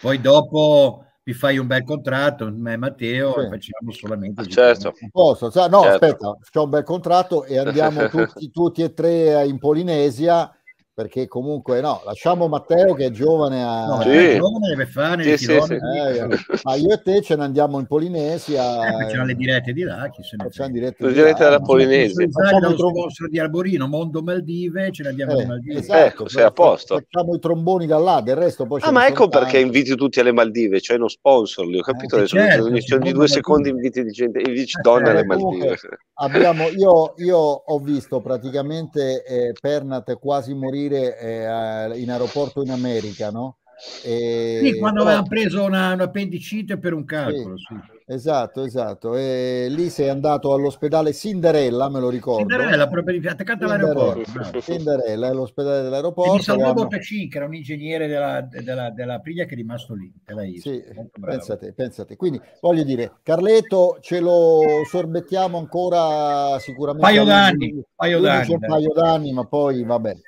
[0.00, 3.40] Poi dopo mi fai un bel contratto, me Matteo, sì.
[3.40, 4.46] e facciamo solamente...
[4.48, 4.94] Certo.
[5.10, 5.76] Posso, no, certo.
[5.78, 10.52] aspetta, c'ho un bel contratto e andiamo tutti, tutti e tre in Polinesia
[11.00, 13.86] perché comunque no, lasciamo Matteo che è giovane a...
[13.86, 14.08] No, sì.
[14.10, 15.72] è giovane, deve fare sì, sì, sì.
[15.72, 16.28] Eh,
[16.62, 18.86] ma io e te ce ne andiamo in Polinesia.
[18.86, 22.28] Eh, facciamo le dirette di là, chi se ne facciamo dirette, di dirette dalla Polinesia.
[22.28, 25.78] Facciamo il sponsor di Arborino, Mondo Maldive, ce ne andiamo eh, in Maldive.
[25.78, 26.96] Esatto, ecco, sei a posto.
[26.96, 28.80] Facciamo i tromboni da là, del resto poi...
[28.82, 32.18] Ah, ma ecco perché inviti tutti alle Maldive, c'è uno sponsor, li ho capito eh,
[32.18, 35.78] adesso, certo, ogni, ogni due secondi inviti di gente, inviti eh, donne alle Maldive.
[36.20, 43.30] Abbiamo, io, io ho visto praticamente eh, Pernat quasi morire eh, in aeroporto in America,
[43.30, 43.56] no?
[44.04, 44.60] E...
[44.62, 47.56] Sì, quando aveva preso una, un'appendicite per un calcolo.
[47.56, 47.98] Sì, sì.
[48.10, 49.14] Esatto, esatto.
[49.14, 52.40] E lì sei andato all'ospedale Cinderella, me lo ricordo.
[52.40, 54.60] Cinderella, proprio attaccata all'aeroporto.
[54.60, 56.32] Cinderella, è l'ospedale dell'aeroporto.
[56.32, 59.94] E mi salvò Bottacin, che era un ingegnere della, della, della Priglia che è rimasto
[59.94, 60.12] lì.
[60.58, 60.82] Sì,
[61.18, 62.16] pensate, pensate.
[62.16, 67.06] Quindi voglio dire, Carletto ce lo sorbettiamo ancora sicuramente.
[67.06, 68.52] Paio d'anni, paio d'anni.
[68.54, 70.20] Un paio d'anni, ma poi va bene.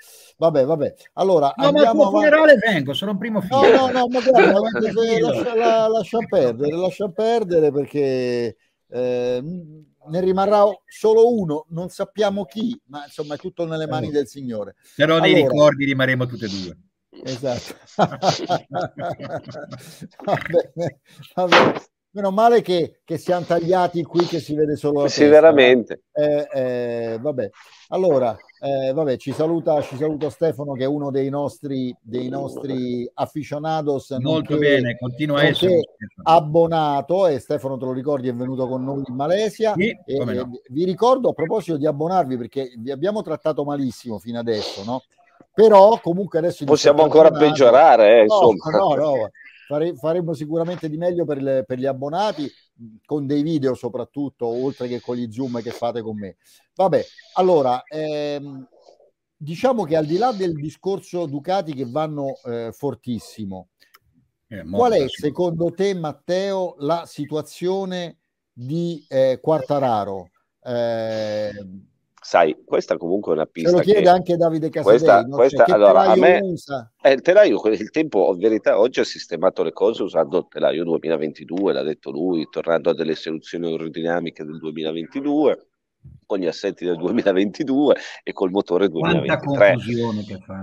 [0.42, 0.94] Vabbè, vabbè.
[1.12, 3.60] Allora, no, ma al tuo funerale vengo, sono un primo figlio.
[3.60, 8.56] No, no, no, ma guarda, lascia, la, lascia, perdere, lascia perdere perché
[8.88, 14.26] eh, ne rimarrà solo uno, non sappiamo chi, ma insomma è tutto nelle mani del
[14.26, 14.74] Signore.
[14.96, 16.76] Però allora, nei ricordi rimarremo tutti e due.
[17.22, 17.76] Esatto.
[20.24, 21.00] va bene,
[21.34, 21.82] va bene.
[22.14, 25.34] Meno male che, che, siamo tagliati qui che si vede solo la Sì, testa.
[25.34, 26.02] veramente.
[26.12, 27.48] Eh, eh, vabbè.
[27.88, 33.10] Allora, eh, vabbè, ci saluta, ci saluta Stefano che è uno dei nostri, dei nostri
[33.12, 34.10] aficionados.
[34.20, 35.80] Molto bene, continua a essere.
[36.22, 39.74] Abbonato e Stefano te lo ricordi è venuto con noi in Malesia.
[39.76, 40.50] Sì, e, no.
[40.68, 45.02] Vi ricordo a proposito di abbonarvi perché vi abbiamo trattato malissimo fino adesso, no?
[45.52, 46.64] Però comunque adesso...
[46.64, 48.78] Possiamo ancora peggiorare, eh, no, insomma.
[48.78, 49.30] No, no,
[49.66, 52.50] fare, faremo sicuramente di meglio per, le, per, gli abbonati,
[53.04, 56.36] con dei video soprattutto, oltre che con gli zoom che fate con me.
[56.74, 58.66] Vabbè, allora, ehm,
[59.36, 63.68] diciamo che al di là del discorso Ducati che vanno eh, fortissimo,
[64.48, 68.18] eh, qual è secondo te, Matteo, la situazione
[68.52, 70.30] di eh, Quartararo?
[70.62, 71.52] Eh,
[72.22, 73.70] sai, questa comunque è una pista.
[73.70, 74.08] Se lo chiede che...
[74.08, 74.98] anche Davide Casadei.
[74.98, 75.36] Questa, no?
[75.36, 76.92] questa cioè, allora, a me, usa?
[77.02, 80.84] Eh, il telaio, il tempo, in verità, oggi ha sistemato le cose usando il telaio
[80.84, 85.66] 2022, l'ha detto lui, tornando a delle soluzioni aerodinamiche del 2022
[86.24, 89.76] con gli assetti del 2022 e col motore 2023.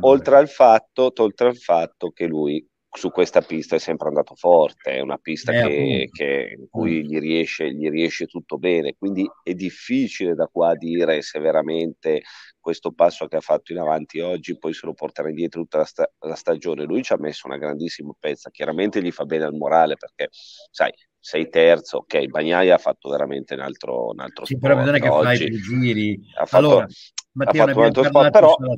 [0.01, 4.93] Oltre al, fatto, oltre al fatto che lui su questa pista è sempre andato forte,
[4.93, 9.29] è una pista eh, che, che, in cui gli riesce, gli riesce, tutto bene, quindi
[9.43, 12.23] è difficile da qua dire se veramente
[12.59, 15.85] questo passo che ha fatto in avanti oggi poi se lo porterà indietro tutta la,
[15.85, 16.83] sta- la stagione.
[16.83, 20.29] Lui ci ha messo una grandissima pezza, chiaramente gli fa bene al morale perché,
[20.71, 24.99] sai, sei terzo, ok, Bagnaia ha fatto veramente un altro, un altro sì, però bisogna
[24.99, 26.19] che oggi fai i giri.
[26.37, 26.87] Ha fatto, allora,
[27.33, 28.53] Matteo, ha fatto un altro sport, però...
[28.55, 28.75] Sulla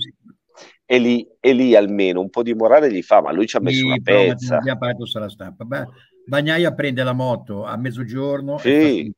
[0.92, 3.62] e lì, e lì, almeno un po' di morale gli fa, ma lui ci ha
[3.62, 4.58] messo sì, una pezza.
[4.58, 5.64] Abbiamo parlato sulla stampa.
[5.64, 5.88] Beh,
[6.26, 9.14] Bagnaia prende la moto a mezzogiorno sì, e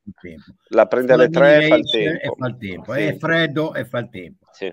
[0.69, 2.13] la prende alle tre e fa il tempo.
[2.21, 2.93] E fa il tempo.
[2.93, 2.99] Sì.
[2.99, 4.45] È freddo e fa il tempo.
[4.51, 4.71] Sì.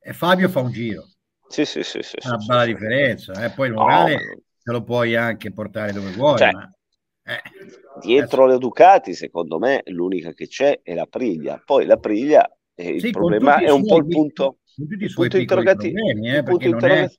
[0.00, 1.04] E Fabio fa un giro.
[1.46, 2.02] Sì, sì, sì.
[2.02, 3.44] sì una bella differenza.
[3.44, 3.50] Eh.
[3.50, 6.36] Poi il morale no, te lo puoi anche portare dove vuoi.
[6.36, 6.68] Cioè, ma...
[7.26, 7.40] eh.
[8.00, 11.62] Dietro le Ducati, secondo me, l'unica che c'è è la Priglia.
[11.64, 14.56] Poi la Priglia, eh, il problema è un po' il punto
[14.88, 17.10] tutti i suoi punto interrogativo, problemi, eh, perché non è,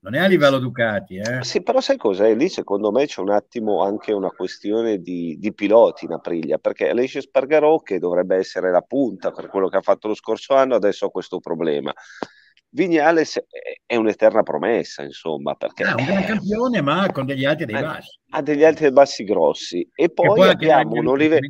[0.00, 1.16] non è, a livello Ducati.
[1.16, 1.42] Eh.
[1.42, 2.26] Sì, però sai cosa?
[2.28, 6.88] Lì secondo me c'è un attimo anche una questione di, di piloti in Aprilia, perché
[6.88, 10.74] Alessio Spargarò, che dovrebbe essere la punta per quello che ha fatto lo scorso anno,
[10.74, 11.92] adesso ha questo problema.
[12.74, 13.38] Vignales
[13.84, 17.80] è un'eterna promessa, insomma, perché è un gran campione, ma con degli alti e dei
[17.80, 18.18] bassi.
[18.30, 19.86] Ha degli alti e dei bassi grossi.
[19.94, 21.46] E poi, e poi abbiamo un Oliveira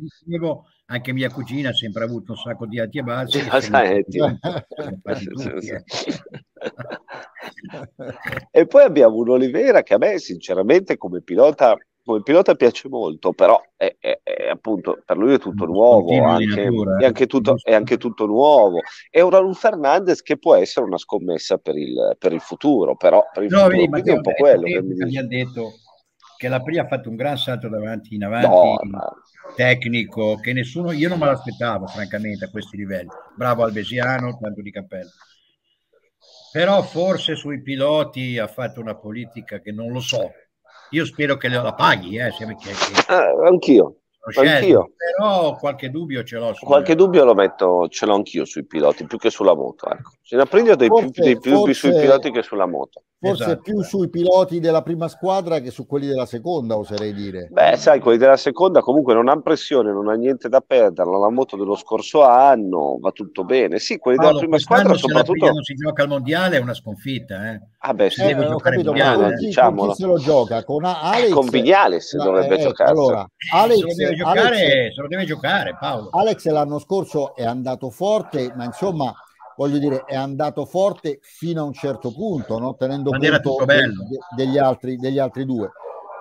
[0.93, 3.39] anche mia cugina ha sempre avuto un sacco di alti e bassi.
[8.51, 13.33] e poi abbiamo un Olivera che a me sinceramente come pilota, come pilota piace molto,
[13.33, 17.55] però è, è, è appunto per lui è tutto nuovo, anche, natura, è, anche tutto,
[17.61, 18.79] è, anche tutto, nuovo.
[19.09, 23.25] È un Raul Fernandez che può essere una scommessa per il, per il futuro, però
[23.33, 25.73] per il no, futuro, vedi, è un po' quello che mi, mi ha detto
[26.43, 29.09] che la Pri ha fatto un gran salto davanti in avanti no, ma...
[29.55, 34.69] tecnico che nessuno io non me l'aspettavo francamente a questi livelli bravo Albesiano tanto di
[34.69, 35.11] cappello
[36.51, 40.33] però forse sui piloti ha fatto una politica che non lo so
[40.89, 42.45] io spero che la paghi eh, che...
[43.07, 43.99] Ah, anch'io
[44.35, 44.91] anch'io.
[44.95, 46.53] Però qualche dubbio ce l'ho.
[46.59, 49.89] Qualche dubbio lo metto, ce l'ho anch'io sui piloti, più che sulla moto.
[49.89, 50.11] Ecco.
[50.29, 53.03] In Aprilia ho dei, forse, più, dei più forse, sui piloti che sulla moto.
[53.23, 53.61] Forse esatto.
[53.61, 57.47] più sui piloti della prima squadra che su quelli della seconda, oserei dire.
[57.49, 61.09] Beh, sai, quelli della seconda comunque non hanno pressione, non ha niente da perdere.
[61.09, 63.79] La moto dello scorso anno va tutto bene.
[63.79, 65.45] Sì, quelli Paolo, della prima squadra soprattutto...
[65.45, 67.61] Se non si gioca al mondiale è una sconfitta, eh.
[67.79, 68.21] Ah beh, sì.
[68.23, 69.91] Eh, deve giocare capito, mondiale, chi, diciamolo.
[69.91, 70.63] chi se lo gioca?
[70.65, 71.29] Con Alex...
[71.29, 72.91] Con Vignales no, dovrebbe eh, giocare.
[72.91, 76.09] Allora, Alex, se lo deve giocare, Alex, se lo deve giocare Paolo.
[76.11, 79.13] Alex l'anno scorso è andato forte, ma insomma
[79.55, 82.75] voglio dire, è andato forte fino a un certo punto, no?
[82.75, 83.91] tenendo conto de-
[84.35, 85.71] degli, altri, degli altri due.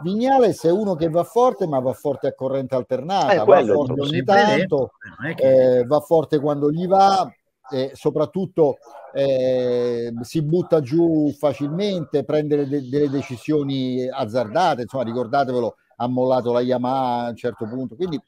[0.03, 4.01] Vignales è uno che va forte, ma va forte a corrente alternata, eh, va forte
[4.01, 4.93] ogni tanto,
[5.35, 5.79] che...
[5.79, 7.31] eh, va forte quando gli va,
[7.71, 8.79] e soprattutto
[9.15, 16.61] eh, si butta giù facilmente, prende de- delle decisioni azzardate, insomma ricordatevelo, ha mollato la
[16.61, 18.21] Yamaha a un certo punto, quindi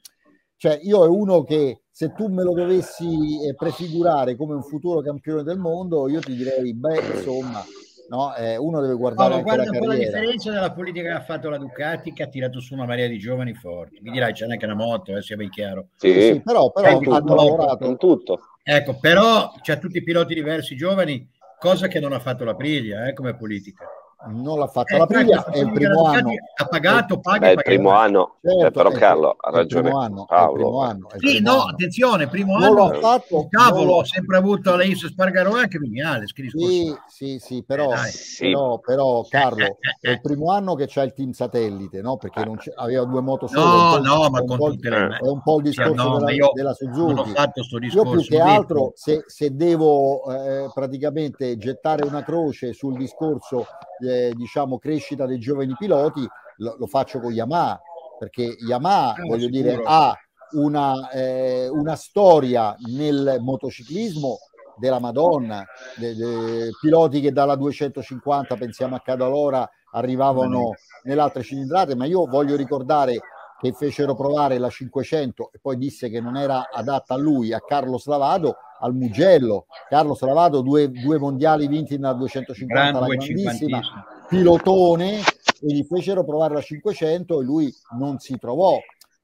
[0.65, 5.01] cioè, io è uno che se tu me lo dovessi eh, prefigurare come un futuro
[5.01, 7.63] campione del mondo, io ti direi, beh, insomma,
[8.09, 8.33] no?
[8.35, 11.49] eh, uno deve guardare no, guarda un po' la differenza della politica che ha fatto
[11.49, 13.99] la Ducati, che ha tirato su una marea di giovani forti.
[14.01, 15.89] Mi dirai, c'è anche una moto, eh, sia ben chiaro.
[15.97, 17.85] Sì, sì però, però hanno tutto, lavorato.
[17.85, 18.39] In tutto.
[18.63, 23.05] Ecco, però c'è tutti i piloti diversi giovani, cosa che non ha fatto la Priglia
[23.05, 23.85] eh, come politica
[24.27, 26.31] non l'ha fatta eh, la prima, è il primo anno.
[26.55, 27.47] Ha pagato, paga.
[27.47, 29.91] È il primo anno, certo, però Carlo ha ragione.
[29.91, 30.81] Anno, Paolo.
[30.81, 31.63] Anno, sì, no, anno.
[31.71, 32.99] attenzione, primo non anno.
[32.99, 36.25] Fatto, cavolo, ho sempre avuto Leis Spargaro anche Vignale.
[36.27, 38.51] Sì, sì, sì, però, eh, sì.
[38.51, 42.17] però, però Carlo, è il primo anno che c'è il team satellite, no?
[42.17, 44.01] Perché non aveva due moto sole.
[44.01, 45.17] No, no, ma con tutte le...
[45.21, 47.13] È un po' il discorso no, della, della Suzuki.
[47.13, 48.13] Non ho fatto sto discorso.
[48.13, 53.65] Io più che altro, se, se devo eh, praticamente gettare una croce sul discorso
[53.99, 57.79] eh, diciamo crescita dei giovani piloti lo, lo, faccio con Yamaha
[58.17, 59.61] perché Yamaha eh, voglio sicuro.
[59.61, 60.15] dire ha
[60.51, 64.37] una, eh, una storia nel motociclismo
[64.77, 65.63] della Madonna,
[65.95, 70.71] de, de, piloti che dalla 250 pensiamo a Cadalora arrivavano
[71.03, 73.19] nelle altre cilindrate, ma io voglio ricordare
[73.59, 77.61] che fecero provare la 500 e poi disse che non era adatta a lui, a
[77.61, 79.65] Carlo Slavado, al Mugello.
[79.89, 83.81] Carlo Slavado, due, due mondiali vinti nella 250, Gran la grandissima,
[84.27, 88.77] pilotone, e gli fecero provare la 500 e lui non si trovò.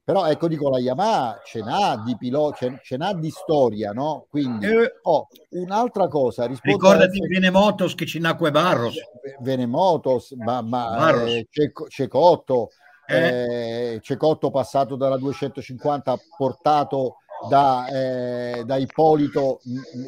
[0.04, 4.26] Però ecco dico la Yamaha ce n'ha di pilota, ce, ce n'ha di storia, no?
[4.28, 6.46] Quindi eh, oh, un'altra cosa.
[6.46, 7.28] Ricordati essere...
[7.28, 8.96] Venemotos che ci nacque Barros.
[9.40, 11.30] Venemotos, ma, ma Barros.
[11.30, 11.46] Eh,
[11.88, 12.70] Cecotto,
[13.06, 13.94] eh.
[13.94, 19.60] Eh, Cecotto passato dalla 250 portato da, eh, da Ippolito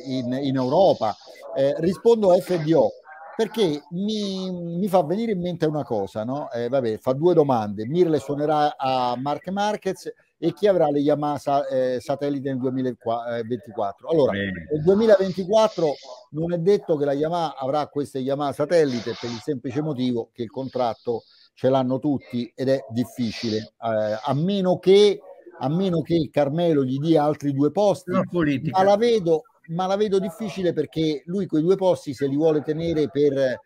[0.07, 1.17] in, in Europa.
[1.57, 2.91] Eh, rispondo a FDO
[3.37, 6.51] perché mi, mi, fa venire in mente una cosa, no?
[6.53, 7.87] Eh, vabbè, fa due domande.
[7.87, 14.09] Mirle suonerà a Mark Marquez e chi avrà le Yamaha eh, satellite nel 2024?
[14.09, 14.67] Allora, Bene.
[14.71, 15.95] nel 2024
[16.31, 20.43] non è detto che la Yamaha avrà queste Yamaha satellite per il semplice motivo che
[20.43, 21.23] il contratto
[21.55, 25.21] ce l'hanno tutti ed è difficile, eh, a meno che
[25.65, 30.19] a meno che Carmelo gli dia altri due posti, ma la, vedo, ma la vedo
[30.19, 33.59] difficile perché lui quei due posti se li vuole tenere per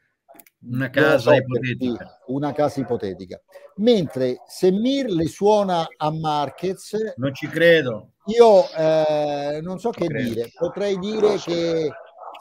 [0.60, 2.20] una casa ipotetica.
[2.26, 3.40] Una casa ipotetica.
[3.76, 8.12] Mentre se Mir le suona a Marquez, non ci credo.
[8.26, 10.28] Io eh, non so non che credo.
[10.28, 11.90] dire, potrei dire che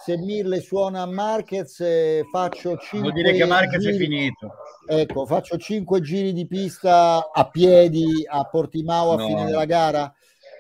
[0.08, 3.98] se Mir le suona a Marquez eh, faccio 5 Vuol dire che Marquez giri, è
[3.98, 4.54] finito.
[4.88, 9.28] Ecco, faccio 5 giri di pista a piedi a Portimao a no.
[9.28, 10.14] fine della gara.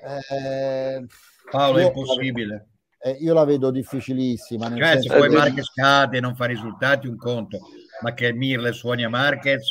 [0.04, 1.06] Eh,
[1.50, 2.68] Paolo, io, è impossibile.
[3.00, 4.68] Eh, io la vedo difficilissima.
[4.68, 7.60] Nel cioè, se poi Marquez cade e non fa risultati, un conto,
[8.02, 9.64] ma che Mir le suoni a Marquez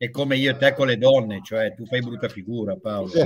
[0.00, 3.10] è come io e te con le donne, cioè tu fai brutta figura, Paolo.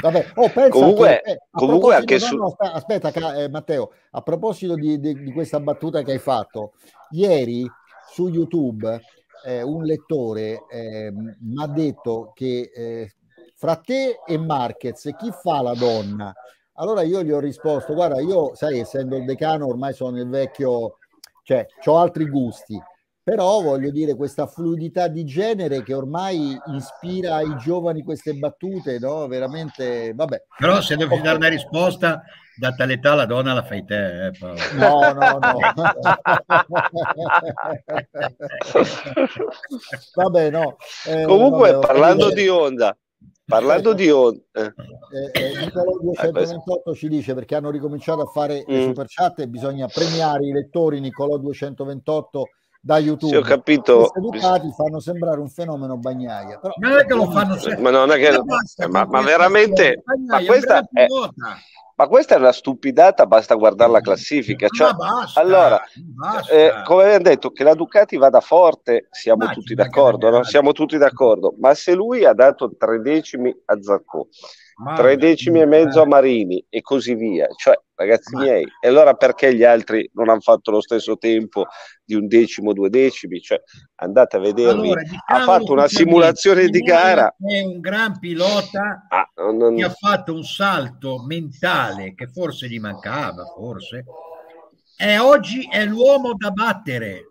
[0.00, 2.36] Vabbè, oh, comunque, che, eh, comunque anche su...
[2.36, 6.72] no, aspetta, eh, Matteo, a proposito di, di, di, questa battuta che hai fatto,
[7.10, 7.70] ieri
[8.10, 8.98] su YouTube
[9.44, 13.12] eh, un lettore eh, mi ha detto che eh,
[13.56, 16.32] fra te e Marquez chi fa la donna?
[16.76, 20.96] Allora io gli ho risposto, guarda, io sai, essendo il decano ormai sono il vecchio,
[21.42, 22.80] cioè ho altri gusti
[23.28, 29.26] però voglio dire questa fluidità di genere che ormai ispira ai giovani queste battute, no?
[29.26, 30.44] Veramente, vabbè.
[30.56, 32.22] Però se devi dare una risposta,
[32.56, 34.32] da tale età la donna la fai te, eh,
[34.76, 35.58] No, no, no.
[40.14, 40.78] vabbè, no.
[41.06, 42.96] Eh, Comunque, vabbè, parlando di onda,
[43.44, 44.62] Parlando di onda, eh.
[44.62, 44.72] eh,
[45.32, 48.84] eh, Nicolò 228 ci dice perché hanno ricominciato a fare mm.
[48.84, 52.46] super chat e bisogna premiare i lettori Nicolò 228
[52.80, 53.32] da YouTube.
[53.32, 54.08] Sì, ho capito.
[54.08, 56.58] Questi fanno sembrare un fenomeno bagnaia.
[56.58, 57.82] Però, non è che lo fanno sempre.
[57.82, 58.88] Ma non è che...
[58.88, 60.02] Ma, ma veramente...
[60.26, 61.06] Ma questa è...
[61.98, 64.68] Ma questa è una stupidata, basta guardare la classifica.
[64.68, 66.52] Cioè, basta, allora, basta.
[66.52, 70.44] Eh, come abbiamo detto, che la Ducati vada forte, siamo ma tutti d'accordo, no?
[70.44, 74.28] siamo tutti d'accordo, ma se lui ha dato tre decimi a Zarco,
[74.94, 78.42] tre decimi e mezzo a Marini e così via, cioè ragazzi ma...
[78.42, 81.66] miei, e allora perché gli altri non hanno fatto lo stesso tempo
[82.04, 83.40] di un decimo, due decimi?
[83.40, 83.60] Cioè,
[83.96, 87.34] andate a vedervi, allora, ha fatto una simulazione di gara.
[87.36, 89.74] È un gran pilota ah, non...
[89.74, 94.04] che ha fatto un salto mentale che forse gli mancava, forse.
[94.96, 97.24] E oggi è l'uomo da battere.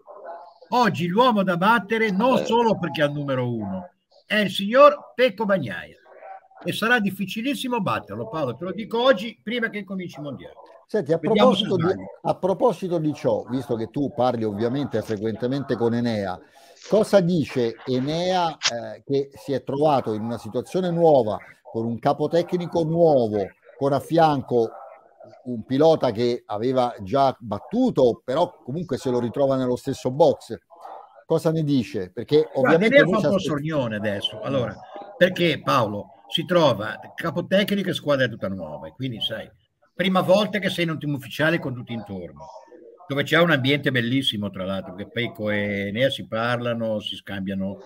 [0.70, 2.46] Oggi l'uomo da battere non eh.
[2.46, 3.90] solo perché è il numero uno,
[4.26, 5.98] è il signor Pecco Bagnaia
[6.64, 10.56] e sarà difficilissimo batterlo, Paolo, te lo dico oggi prima che incominci il mondiale.
[10.88, 11.84] Senti, a proposito, di,
[12.22, 16.40] a proposito, di, ciò, visto che tu parli ovviamente frequentemente con Enea,
[16.90, 21.38] cosa dice Enea eh, che si è trovato in una situazione nuova,
[21.70, 23.46] con un capo tecnico nuovo,
[23.78, 24.70] con a fianco
[25.44, 30.58] un pilota che aveva già battuto, però comunque se lo ritrova nello stesso box.
[31.26, 32.12] Cosa ne dice?
[32.12, 33.04] Perché ovviamente...
[33.04, 34.40] Guarda, fa un po' sornione adesso.
[34.42, 34.74] Allora,
[35.18, 36.17] perché Paolo?
[36.28, 39.50] Si trova capotecnico e squadra tutta nuova, e quindi sai,
[39.94, 42.46] prima volta che sei in un team ufficiale con tutti intorno,
[43.08, 47.78] dove c'è un ambiente bellissimo tra l'altro, che Pecco e Nea si parlano, si scambiano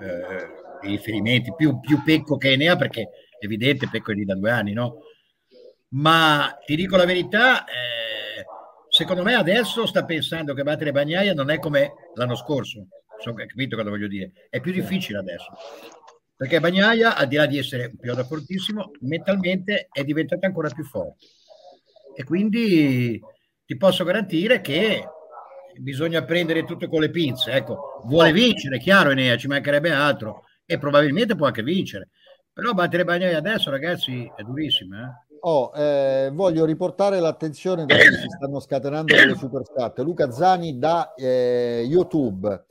[0.00, 3.02] eh, i riferimenti, più, più Pecco che Nea perché
[3.38, 5.02] è evidente Pecco è lì da due anni, no?
[5.88, 8.44] Ma ti dico la verità, eh,
[8.88, 12.86] secondo me adesso sta pensando che battere Bagnaia non è come l'anno scorso,
[13.18, 15.50] so, capito cosa voglio dire, è più difficile adesso
[16.40, 20.84] perché Bagnaia, al di là di essere un pilota fortissimo, mentalmente è diventata ancora più
[20.84, 21.26] forte.
[22.16, 23.20] E quindi
[23.66, 25.06] ti posso garantire che
[25.76, 27.52] bisogna prendere tutto con le pinze.
[27.52, 32.08] Ecco, vuole vincere, chiaro, Enea, ci mancherebbe altro, e probabilmente può anche vincere.
[32.50, 34.96] Però battere Bagnaia adesso, ragazzi, è durissimo.
[34.96, 35.36] Eh?
[35.40, 39.98] Oh, eh, voglio riportare l'attenzione da si stanno scatenando le superstat.
[39.98, 42.64] Luca Zani da eh, YouTube.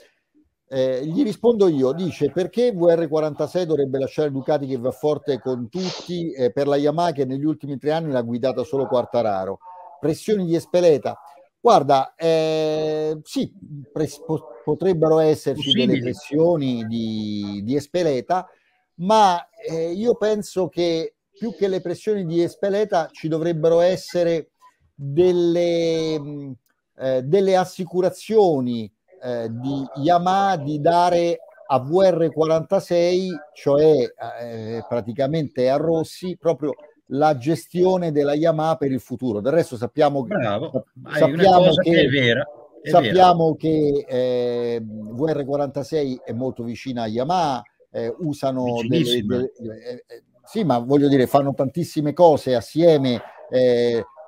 [0.72, 6.32] Eh, gli rispondo io, dice perché VR46 dovrebbe lasciare Ducati che va forte con tutti
[6.32, 9.58] eh, per la Yamaha che negli ultimi tre anni l'ha guidata solo Quartararo.
[10.00, 11.20] Pressioni di Espeleta.
[11.60, 13.52] Guarda, eh, sì,
[13.92, 14.22] pres-
[14.64, 15.88] potrebbero esserci Possibile.
[15.88, 18.48] delle pressioni di, di Espeleta,
[18.96, 24.52] ma eh, io penso che più che le pressioni di Espeleta ci dovrebbero essere
[24.94, 26.54] delle, mh,
[26.96, 28.90] eh, delle assicurazioni
[29.22, 31.40] eh, di Yamaha di dare
[31.72, 34.12] a VR46, cioè
[34.42, 36.74] eh, praticamente a Rossi, proprio
[37.12, 39.40] la gestione della Yamaha per il futuro.
[39.40, 42.48] Del resto sappiamo, Bravo, sappiamo che, che, è vera.
[42.82, 50.04] È sappiamo che eh, VR46 è molto vicina a Yamaha, eh, usano delle, delle eh,
[50.08, 53.22] eh, sì, ma voglio dire, fanno tantissime cose assieme.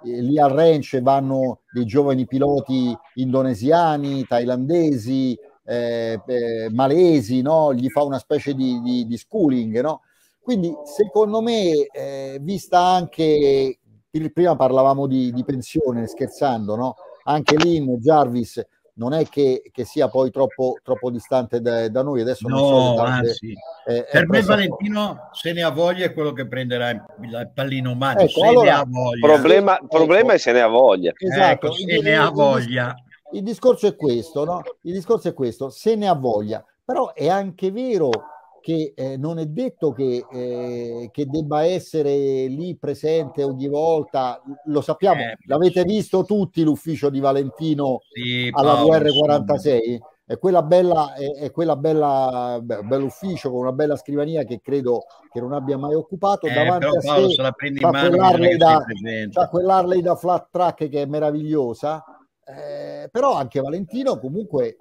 [0.04, 7.74] Eh, lì al ranch vanno dei giovani piloti indonesiani, thailandesi, eh, eh, malesi, no?
[7.74, 9.80] gli fa una specie di, di, di schooling.
[9.82, 10.02] No?
[10.42, 13.80] Quindi secondo me, eh, vista anche,
[14.34, 16.96] prima parlavamo di, di pensione, scherzando, no?
[17.24, 18.66] anche Lin, Jarvis,
[18.96, 22.22] non è che, che sia poi troppo, troppo distante da, da, noi.
[22.22, 23.54] Adesso no, non so anzi.
[23.86, 28.20] Eh, per me Valentino se ne ha voglia è quello che prenderà il pallino umano.
[28.20, 28.84] Ecco, allora,
[29.20, 30.34] problema, il problema ecco.
[30.34, 31.12] è se ne ha voglia.
[31.16, 32.96] Esatto, ecco, se ne ha voglia.
[33.34, 34.62] Il discorso è questo, no?
[34.82, 36.64] Il discorso è questo, se ne ha voglia.
[36.84, 38.10] Però è anche vero
[38.62, 44.82] che eh, non è detto che, eh, che, debba essere lì presente ogni volta, lo
[44.82, 49.98] sappiamo, eh, l'avete visto tutti l'ufficio di Valentino sì, alla VR46?
[50.24, 55.04] È quella bella, è, è quella bella, beh, bell'ufficio con una bella scrivania che credo
[55.30, 56.48] che non abbia mai occupato.
[56.48, 58.10] Eh, davanti a Paolo, sé se la prendi in mano,
[59.50, 62.02] quell'Harley da, da flat track che è meravigliosa
[62.52, 64.78] eh, però anche Valentino comunque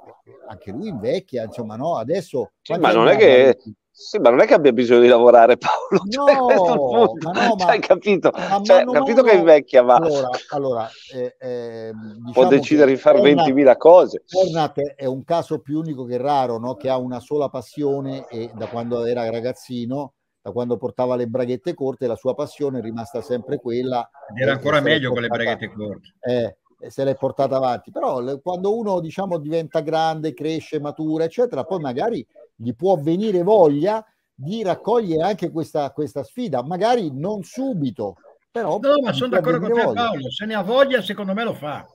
[0.49, 1.97] anche lui invecchia insomma no?
[1.97, 3.57] Adesso sì, ma non è che
[3.93, 7.65] sì, ma non è che abbia bisogno di lavorare Paolo no, cioè, ma no ma,
[7.65, 12.33] cioè, capito, ma cioè, mano, capito mano, che invecchia ma allora, allora eh, eh, diciamo
[12.33, 14.23] può decidere di fare 20.000 cose.
[14.27, 16.75] Bernat è un caso più unico che raro no?
[16.77, 21.75] che ha una sola passione e da quando era ragazzino da quando portava le braghette
[21.75, 25.71] corte la sua passione è rimasta sempre quella ed era ancora meglio con le braghette
[25.71, 26.15] corte.
[26.21, 26.57] Eh,
[26.89, 32.27] se l'è portata avanti, però quando uno diciamo diventa grande, cresce, matura, eccetera, poi magari
[32.55, 34.05] gli può venire voglia
[34.35, 38.17] di raccogliere anche questa, questa sfida, magari non subito,
[38.51, 38.79] però...
[38.79, 40.03] No, ma sono d'accordo con te voglia.
[40.05, 41.87] Paolo, se ne ha voglia secondo me lo fa.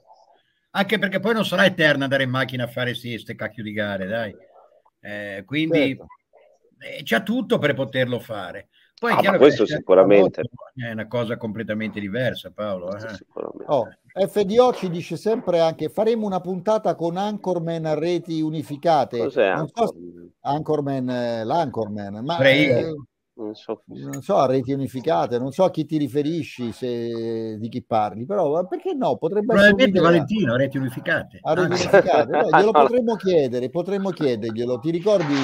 [0.71, 4.05] Anche perché poi non sarà eterna andare in macchina a fare sieste, cacchio di gare,
[4.05, 4.35] dai.
[4.99, 6.05] Eh, quindi certo.
[6.79, 8.67] eh, c'ha tutto per poterlo fare.
[8.99, 10.41] Poi ah, ma questo sicuramente
[10.75, 12.95] è una cosa completamente diversa, Paolo.
[12.95, 13.17] Eh.
[13.65, 19.17] Oh, FDO ci dice sempre anche faremo una puntata con Anchorman a reti unificate.
[19.17, 19.93] Cos'è non so,
[20.39, 21.09] Anchorman?
[21.09, 22.95] Eh, l'Anchorman, ma eh,
[23.33, 27.67] non so, non so, a reti unificate, non so a chi ti riferisci, se, di
[27.67, 29.17] chi parli, però perché no?
[29.17, 31.39] Potrebbe Probabilmente Valentino, a reti unificate.
[31.41, 32.31] A reti unificate.
[32.31, 34.79] No, glielo potremmo chiedere, potremmo chiederglielo.
[34.79, 35.35] Ti ricordi,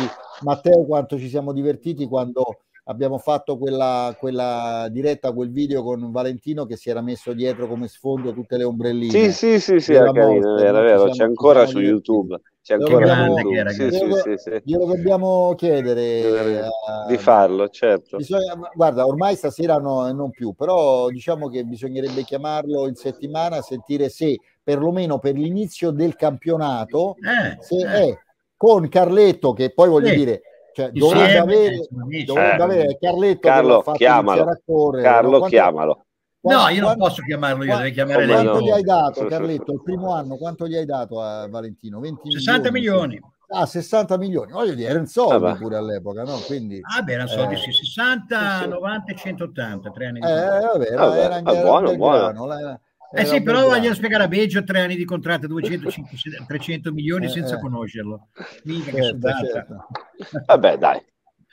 [0.43, 2.61] Matteo, quanto ci siamo divertiti quando
[2.92, 7.88] abbiamo fatto quella, quella, diretta, quel video con Valentino che si era messo dietro come
[7.88, 9.12] sfondo tutte le ombrelline.
[9.12, 12.39] Sì, sì, sì, sì, era carino, morte, era vero, c'è ancora su YouTube.
[12.62, 13.72] C'è ancora su YouTube.
[13.72, 16.68] Sì, glielo, sì, sì, glielo dobbiamo chiedere
[17.08, 18.18] di farlo, certo.
[18.18, 23.62] Bisogna, guarda, ormai stasera no, non più, però diciamo che bisognerebbe chiamarlo in settimana, a
[23.62, 28.10] sentire se perlomeno per l'inizio del campionato, eh, se eh.
[28.10, 28.18] è
[28.56, 30.42] con Carletto, che poi voglio dire
[30.74, 31.88] cioè, dovrebbe avere,
[32.26, 34.61] dovrebbe eh, avere Carletto Carlo, chiamalo.
[34.65, 36.05] Correre, Carlo, quanto, chiamalo.
[36.39, 38.43] Quanto, no, io non posso chiamarlo io, devi chiamare lei.
[38.43, 41.99] Quanto gli hai dato, Carletto, il primo anno, quanto gli hai dato a Valentino?
[41.99, 43.07] 20 60 milioni.
[43.07, 43.19] milioni.
[43.53, 46.38] Ah, 60 milioni, voglio dire, erano soldi ah, pure all'epoca, no?
[46.45, 48.67] Quindi, ah, beh, erano soldi, eh, sì, 60, sì.
[48.69, 52.45] 90 e 180, tre anni di eh, vabbè, era, vabbè, era, era, buono, buono.
[52.45, 52.80] Grano,
[53.14, 57.26] eh sì, però voglio spiegare a Beggio tre anni di contratto, 200, 500, 300 milioni
[57.26, 57.59] eh, senza eh.
[57.59, 58.30] conoscerlo.
[58.64, 59.88] Mica certo, certo.
[60.45, 60.97] Vabbè, dai.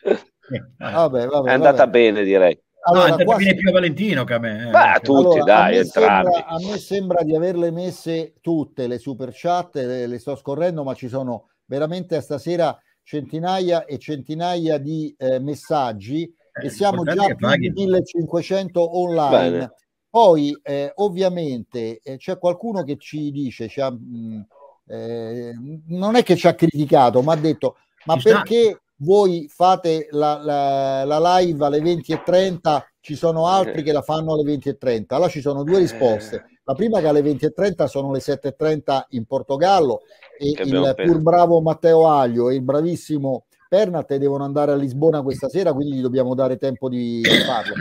[0.03, 1.91] Eh, vabbè, vabbè, è andata vabbè.
[1.91, 2.59] bene, direi.
[2.83, 4.69] Allora, no, viene più a Valentino che a me.
[4.69, 4.71] Eh.
[4.71, 6.33] Beh, a tutti, allora, dai, a entrambi.
[6.33, 10.85] Sembra, a me sembra di averle messe tutte le super chat, le, le sto scorrendo,
[10.85, 17.27] ma ci sono veramente stasera centinaia e centinaia di eh, messaggi eh, e siamo già
[17.35, 19.51] più di 1500 online.
[19.51, 19.73] Bene.
[20.11, 24.47] Poi eh, ovviamente eh, c'è qualcuno che ci dice, ci ha, mh,
[24.87, 25.53] eh,
[25.89, 28.81] non è che ci ha criticato, ma ha detto, ma ci perché sta.
[28.97, 34.51] voi fate la, la, la, live alle 20.30, ci sono altri che la fanno alle
[34.51, 35.05] 20.30?
[35.09, 36.45] Allora ci sono due risposte.
[36.65, 40.01] La prima che alle 20.30 sono le 7.30 in Portogallo
[40.39, 45.49] e il pur bravo Matteo Aglio e il bravissimo Pernat devono andare a Lisbona questa
[45.49, 47.75] sera, quindi gli dobbiamo dare tempo di farlo.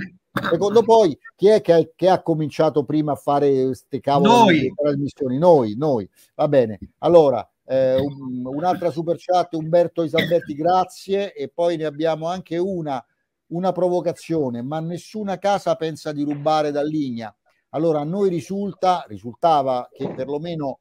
[0.50, 4.74] Secondo poi chi è che ha, che ha cominciato prima a fare queste cavolo di
[4.76, 5.38] trasmissioni?
[5.38, 6.10] Noi, noi.
[6.36, 6.80] Va bene.
[7.00, 11.34] Allora, eh, un, un'altra super chat, Umberto Isabelli, grazie.
[11.34, 13.04] E poi ne abbiamo anche una,
[13.48, 17.34] una provocazione, ma nessuna casa pensa di rubare da Ligna.
[17.72, 20.78] Allora, a noi risulta, risultava che perlomeno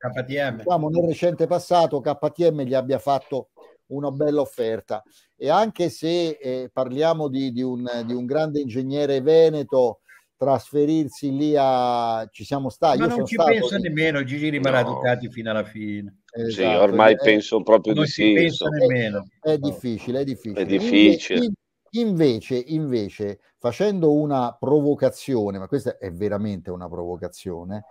[0.57, 3.49] diciamo, nel recente passato KTM gli abbia fatto
[3.89, 5.03] una bella offerta.
[5.37, 10.01] E anche se eh, parliamo di, di, un, di, un, grande ingegnere veneto,
[10.37, 12.99] trasferirsi lì a ci siamo stati.
[12.99, 13.83] Ma non ci pensa lì...
[13.83, 14.95] nemmeno, Gigi rimarrà no.
[14.95, 16.21] Ducati fino alla fine.
[16.31, 16.69] Esatto.
[16.69, 18.33] Sì, ormai è, penso proprio di sì.
[18.33, 19.29] Pensa nemmeno.
[19.41, 20.63] È, è, difficile, è difficile.
[20.63, 21.51] È difficile.
[21.91, 27.85] Invece, invece, facendo una provocazione, ma questa è veramente una provocazione,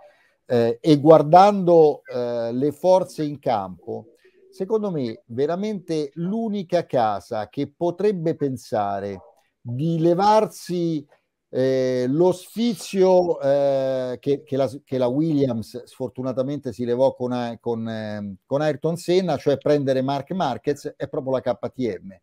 [0.46, 4.12] eh, e guardando eh, le forze in campo,
[4.56, 9.20] secondo me, veramente l'unica casa che potrebbe pensare
[9.60, 11.06] di levarsi
[11.50, 17.86] eh, lo sfizio eh, che, che, la, che, la, Williams sfortunatamente si levò con, con,
[17.86, 22.16] eh, con Ayrton Senna, cioè prendere Mark Marquez, è proprio la KTM.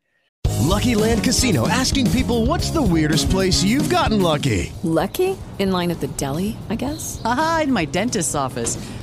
[0.63, 4.71] Lucky Land Casino asking people what's the weirdest place you've gotten lucky?
[4.81, 5.37] Lucky?
[5.59, 7.21] In line at the deli, I guess?
[7.23, 9.02] Aha, in my dentist's office.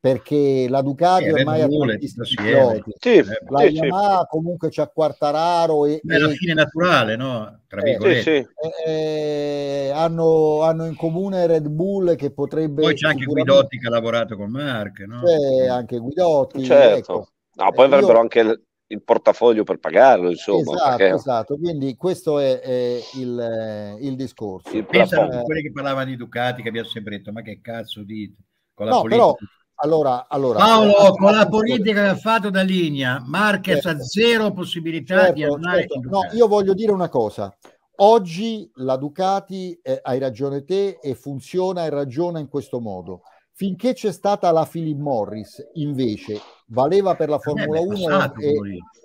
[0.00, 2.92] Perché la Ducati eh, ormai ha tantissimi piloti.
[3.00, 3.16] Sì,
[3.48, 4.26] la sì, Yamaha sì.
[4.28, 7.62] comunque c'ha Quartararo e, è la fine naturale, no?
[7.66, 8.22] Tra virgolette.
[8.22, 8.88] Sì, sì.
[8.88, 12.82] Eh, hanno, hanno, in comune Red Bull che potrebbe...
[12.82, 15.22] Poi c'è anche Guidotti che ha lavorato con Mark, no?
[15.22, 16.62] C'è anche Guidotti.
[16.62, 17.12] Certo.
[17.12, 17.28] Ecco.
[17.56, 18.20] No, poi avrebbero io...
[18.20, 20.74] anche il portafoglio per pagarlo, insomma.
[20.74, 21.14] Esatto, perché...
[21.14, 21.56] esatto.
[21.56, 24.76] quindi questo è, è il, il, discorso.
[24.76, 28.04] Il Pensano a quelli che parlavano di Ducati che abbiamo sempre detto, ma che cazzo
[28.04, 28.36] dite?
[28.72, 29.24] Con la no, politica...
[29.24, 29.36] però
[29.80, 34.52] allora, allora, Paolo, con la politica che ha fatto da linea, Marquez certo, ha zero
[34.52, 36.08] possibilità certo, di andare certo.
[36.08, 37.56] No, io voglio dire una cosa.
[38.00, 43.22] Oggi la Ducati, eh, hai ragione te, e funziona e ragiona in questo modo.
[43.52, 48.54] Finché c'è stata la Philip Morris, invece, valeva per la Formula 1 e,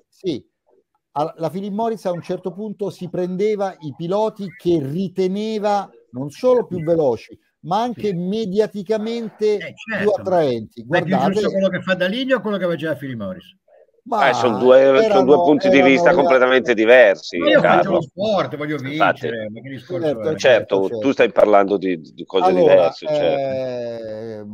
[0.08, 0.44] sì,
[1.12, 6.66] la Philip Morris a un certo punto si prendeva i piloti che riteneva non solo
[6.66, 8.14] più veloci, ma anche sì.
[8.14, 10.02] mediaticamente eh, certo.
[10.02, 10.84] più attraenti.
[10.84, 13.56] Guardate, è più quello che fa da linea o quello che faceva Philip Morris?
[14.06, 17.38] Ma eh, sono, due, erano, sono due punti di vista erano, completamente diversi.
[17.38, 17.78] Io Carlo.
[17.78, 19.48] faccio lo sport, voglio vincere.
[19.54, 23.08] certo, certo, certo, tu stai parlando di, di cose allora, diverse.
[23.08, 24.04] Certo.
[24.04, 24.46] Eh,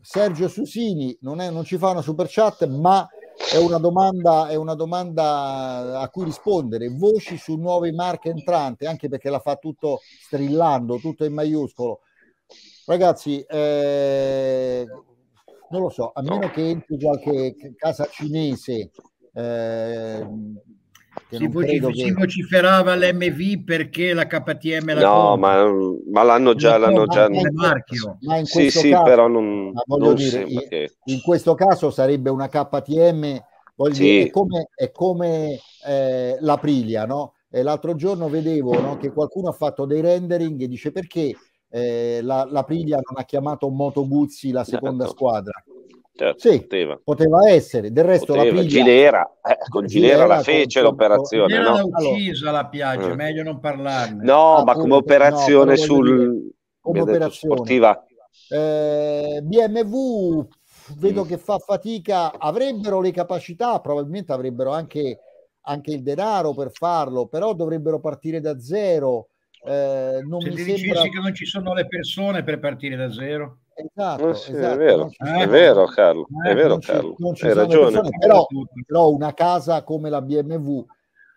[0.00, 3.06] Sergio Susini non, è, non ci fa una super chat, ma
[3.52, 6.88] è una, domanda, è una domanda a cui rispondere.
[6.88, 12.00] Voci su nuovi marche entranti, anche perché la fa tutto strillando, tutto in maiuscolo.
[12.86, 14.86] Ragazzi, eh,
[15.70, 18.90] non lo so, a meno che entri qualche casa cinese.
[19.34, 20.26] Eh,
[21.30, 21.94] si, vocif- che...
[21.94, 25.64] si, vociferava l'MV perché la KTM la no ma,
[26.10, 27.26] ma, l'hanno già, l'hanno già...
[27.26, 28.18] In, marchio.
[28.20, 30.96] ma in sì sì caso, però non, non dire, in, che...
[31.04, 33.42] in, questo caso sarebbe una KTM
[33.74, 34.02] voglio sì.
[34.02, 37.34] dire, è come, è come eh, l'Aprilia no?
[37.50, 41.34] E l'altro giorno vedevo no, che qualcuno ha fatto dei rendering e dice perché
[41.68, 45.18] eh, la, l'Aprilia non ha chiamato Moto Guzzi la seconda certo.
[45.18, 45.64] squadra
[46.16, 46.98] Certo, sì, poteva.
[47.04, 47.50] poteva.
[47.50, 47.92] essere.
[47.92, 48.54] Del resto poteva.
[48.54, 48.82] la piglia...
[48.82, 51.46] Gilera, eh, con Gilera, Gilera la fece con, l'operazione.
[51.46, 51.76] Gilera no?
[51.76, 53.16] l'ha uccisa la piaggia, mm.
[53.16, 54.24] meglio non parlarne.
[54.24, 56.50] No, ah, ma come operazione no, sul...
[56.80, 57.54] come operazione.
[57.54, 58.06] sportiva.
[58.48, 60.48] Eh, BMW
[60.96, 61.28] vedo mm.
[61.28, 65.18] che fa fatica, avrebbero le capacità, probabilmente avrebbero anche,
[65.62, 69.28] anche il denaro per farlo, però dovrebbero partire da zero.
[69.64, 71.02] Eh, non Se mi ti sembra...
[71.02, 73.58] che non ci sono le persone per partire da zero?
[73.74, 74.72] Esatto, eh sì, esatto.
[74.72, 77.14] È, vero, è vero, Carlo, è vero, Carlo.
[77.40, 77.90] Hai ragione.
[77.90, 78.46] Persone, però,
[78.86, 80.84] però, una casa come la BMW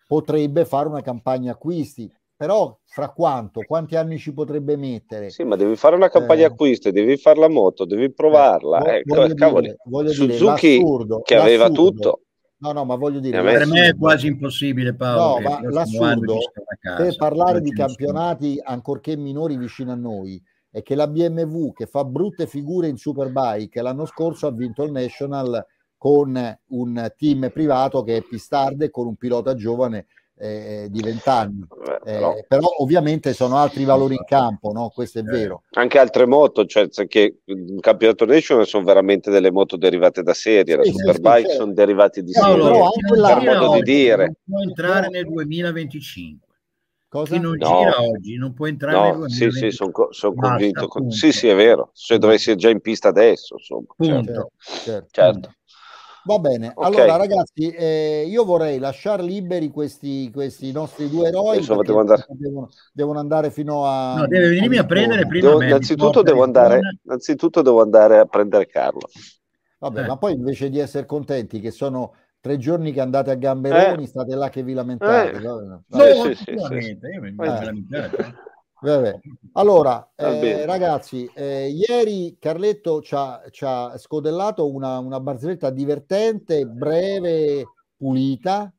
[0.08, 2.12] potrebbe fare una campagna acquisti.
[2.40, 3.64] Però fra quanto?
[3.68, 5.30] Quanti anni ci potrebbe mettere?
[5.30, 8.80] Sì, ma devi fare una campagna eh, acquisti, devi fare la moto, devi provarla.
[8.84, 12.22] Eh, voglio, ecco, dire, voglio Suzuki dire, che aveva tutto.
[12.62, 15.40] No, no, ma voglio dire, per me è quasi impossibile, Paolo.
[15.40, 16.38] No, ma l'assurdo
[16.82, 22.04] per parlare di campionati, ancorché minori vicino a noi, è che la BMW che fa
[22.04, 25.66] brutte figure in Superbike l'anno scorso ha vinto il National
[25.98, 30.08] con un team privato che è Pistarde con un pilota giovane
[30.40, 31.62] eh, di 20 anni.
[31.62, 34.90] Eh, però, eh, però, ovviamente sono altri valori in campo, no?
[34.90, 35.64] questo è vero.
[35.72, 40.78] Anche altre moto, cioè che il campionato National sono veramente delle moto derivate da serie,
[40.78, 44.24] la Superbike sì, sono derivati di serie, però anche la, modo di dire.
[44.26, 46.48] Non può entrare nel 2025.
[47.10, 47.34] Cosa?
[47.34, 47.68] Chi non no.
[47.68, 50.88] gira oggi non può entrare no, sì, sì, sono son convinto.
[50.88, 51.12] Punto.
[51.12, 51.90] Sì, sì, è vero.
[51.94, 53.88] Se dovessi essere già in pista adesso, insomma.
[53.98, 54.52] Certo.
[54.60, 55.08] Certo.
[55.10, 55.54] certo.
[56.26, 56.92] Va bene, okay.
[56.92, 61.66] allora ragazzi, eh, io vorrei lasciare liberi questi, questi nostri due eroi.
[61.66, 62.26] Devo andare.
[62.30, 64.16] Devono, devono, andare fino a.
[64.18, 65.48] No, deve venirmi a, prendere prima.
[65.48, 69.08] Devo, innanzitutto, devo andare, innanzitutto devo andare a prendere Carlo.
[69.80, 70.08] Vabbè, eh.
[70.08, 74.08] ma poi invece di essere contenti che sono tre giorni che andate a Gamberoni, eh.
[74.08, 75.38] state là che vi lamentate.
[75.38, 75.40] Eh.
[75.40, 75.82] No,
[76.26, 78.34] sì, sì, sì, io mi eh.
[78.82, 79.20] Vabbè.
[79.54, 86.66] Allora, eh, ragazzi, eh, ieri Carletto ci ha, ci ha scodellato una, una, barzelletta divertente,
[86.66, 87.66] breve,
[87.98, 88.72] pulita.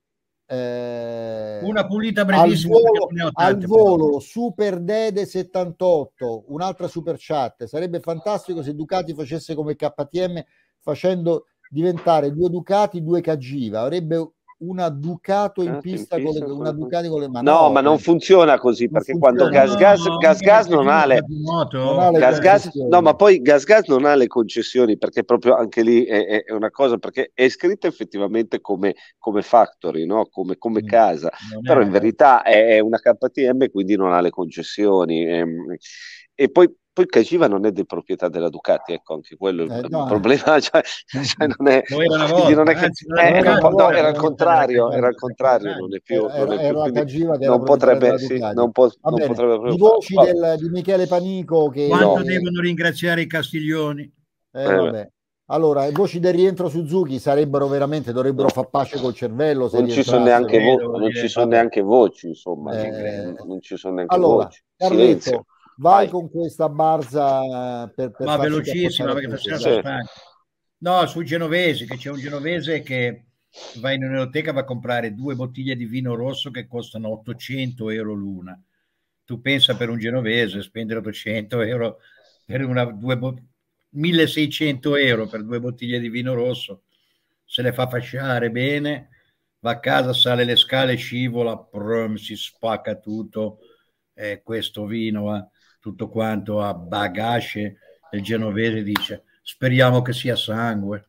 [0.47, 2.77] Eh, una pulita brevissima.
[2.77, 7.65] Al volo, al volo Super Dede 78, un'altra super chat.
[7.65, 10.43] Sarebbe fantastico se Ducati facesse come KTM
[10.81, 16.61] facendo diventare due Ducati, due Cagiva, avrebbe una Ducato in pista, in pista con le,
[16.61, 17.47] una Ducati con le mani.
[17.47, 21.25] No, ma non funziona così perché quando Gas Gas, no, gas, gas non ha le,
[21.27, 25.83] non gas, gas, no, ma poi Gas Gas non ha le concessioni perché proprio anche
[25.83, 30.27] lì è, è una cosa perché è scritta effettivamente come, come factory, no?
[30.31, 31.31] come, come mm, casa,
[31.63, 35.25] però in verità è, è una KTM quindi non ha le concessioni.
[35.25, 35.77] E, ehm,
[36.35, 39.87] e poi poi Cagiva non è di proprietà della Ducati, ecco anche quello eh, il
[39.89, 40.05] no.
[40.05, 45.09] problema, cioè, cioè non è, non è che, eh, era, no, era il contrario, era
[45.09, 48.93] il contrario, non è più, non, è più, Cagiva che non potrebbe, sì, non, po-
[49.03, 52.23] non potrebbe I voci del, di Michele Panico che quanto no.
[52.23, 54.13] devono ringraziare i Castiglioni
[54.53, 55.09] eh, vabbè.
[55.53, 59.69] Allora, le voci del rientro Suzuki sarebbero veramente, dovrebbero far pace col cervello.
[59.73, 63.95] non ci sono neanche, vo- non ci sono neanche voci, insomma, eh, non ci sono
[63.95, 64.63] neanche allora, voci.
[64.77, 65.47] Carletto,
[65.81, 70.11] Vai, con questa barza per, per Ma velocissima perché sono stanco.
[70.79, 73.25] No, sui genovesi, che c'è un genovese che
[73.77, 78.13] va in un'enoteca va a comprare due bottiglie di vino rosso che costano 800 euro
[78.13, 78.63] l'una.
[79.25, 81.99] Tu pensa per un genovese spendere 800 euro
[82.45, 83.19] per una, due,
[83.89, 86.83] 1600 euro per due bottiglie di vino rosso,
[87.43, 89.09] se le fa fasciare bene,
[89.61, 93.61] va a casa, sale le scale, scivola, prum, si spacca tutto,
[94.13, 95.50] eh, questo vino va
[95.81, 97.77] tutto quanto a bagasce,
[98.13, 101.07] il genovese dice speriamo che sia sangue.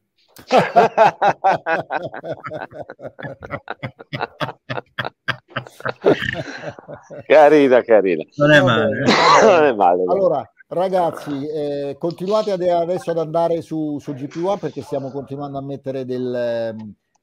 [7.27, 8.23] carina, carina.
[8.35, 9.03] Non è male.
[9.43, 10.03] non è male.
[10.07, 15.63] Allora, ragazzi, eh, continuate ad, adesso ad andare su, su GP1 perché stiamo continuando a
[15.63, 16.75] mettere del,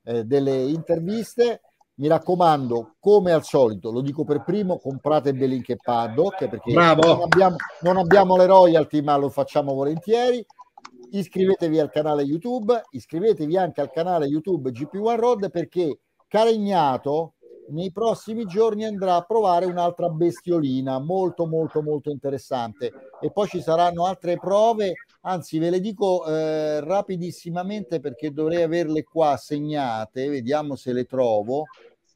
[0.04, 1.62] eh, delle interviste.
[1.98, 6.84] Mi raccomando, come al solito, lo dico per primo, comprate Belink e Paddock perché non
[6.84, 10.44] abbiamo, non abbiamo le royalty, ma lo facciamo volentieri.
[11.10, 17.34] Iscrivetevi al canale YouTube, iscrivetevi anche al canale YouTube GP1 Road perché Caregnato
[17.70, 22.92] nei prossimi giorni andrà a provare un'altra bestiolina molto molto molto interessante.
[23.20, 29.02] E poi ci saranno altre prove anzi ve le dico eh, rapidissimamente perché dovrei averle
[29.02, 31.64] qua segnate vediamo se le trovo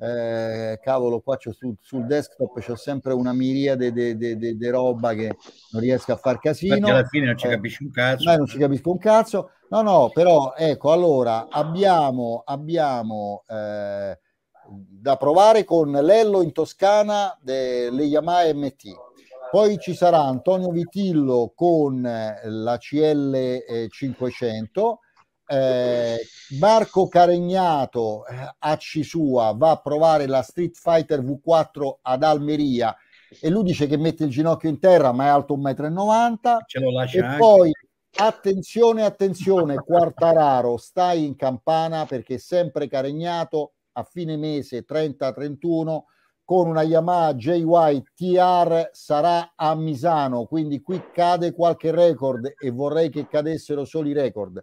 [0.02, 5.36] eh, cavolo, qua c'ho sul, sul desktop c'ho sempre una miriade di roba che
[5.70, 6.74] non riesco a far casino.
[6.74, 8.30] Perché alla fine non ci eh, capisci un cazzo.
[8.30, 9.50] Eh, non ci capisco un cazzo.
[9.68, 14.18] No, no, però ecco, allora abbiamo, abbiamo eh,
[14.68, 19.11] da provare con l'Ello in Toscana delle Yamaha MT.
[19.52, 25.00] Poi ci sarà Antonio Vitillo con eh, la CL 500
[25.46, 26.18] eh,
[26.58, 32.96] Marco Caregnato eh, a Cisua va a provare la Street Fighter V4 ad Almeria.
[33.38, 36.80] E lui dice che mette il ginocchio in terra ma è alto 1,90 m ce
[36.80, 37.36] lo lascia e anche.
[37.36, 37.70] poi
[38.20, 46.04] attenzione attenzione Quartararo stai in campana perché sempre Caregnato a fine mese 30-31
[46.52, 50.44] con una Yamaha JY TR sarà a Misano.
[50.44, 54.62] Quindi qui cade qualche record e vorrei che cadessero solo i record.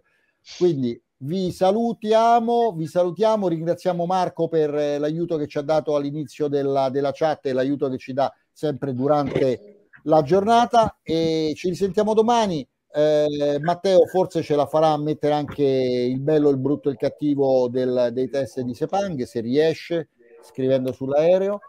[0.56, 6.46] Quindi vi salutiamo, vi salutiamo, ringraziamo Marco per eh, l'aiuto che ci ha dato all'inizio
[6.46, 10.96] della, della chat e l'aiuto che ci dà sempre durante la giornata.
[11.02, 12.64] E ci risentiamo domani.
[12.92, 16.98] Eh, Matteo forse ce la farà a mettere anche il bello, il brutto e il
[16.98, 20.10] cattivo del, dei test di Sepang se riesce
[20.42, 21.60] scrivendo sull'aereo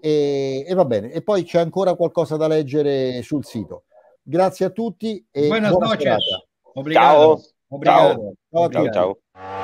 [0.00, 3.84] e, e, va bene e poi c'è ancora qualcosa da leggere sul sito
[4.22, 6.24] grazie a tutti e buona noches.
[6.74, 7.36] Obrigado.
[7.36, 7.42] Ciao.
[7.68, 8.34] Obrigado.
[8.50, 8.70] Ciao.
[8.70, 9.63] Ciao, ciao.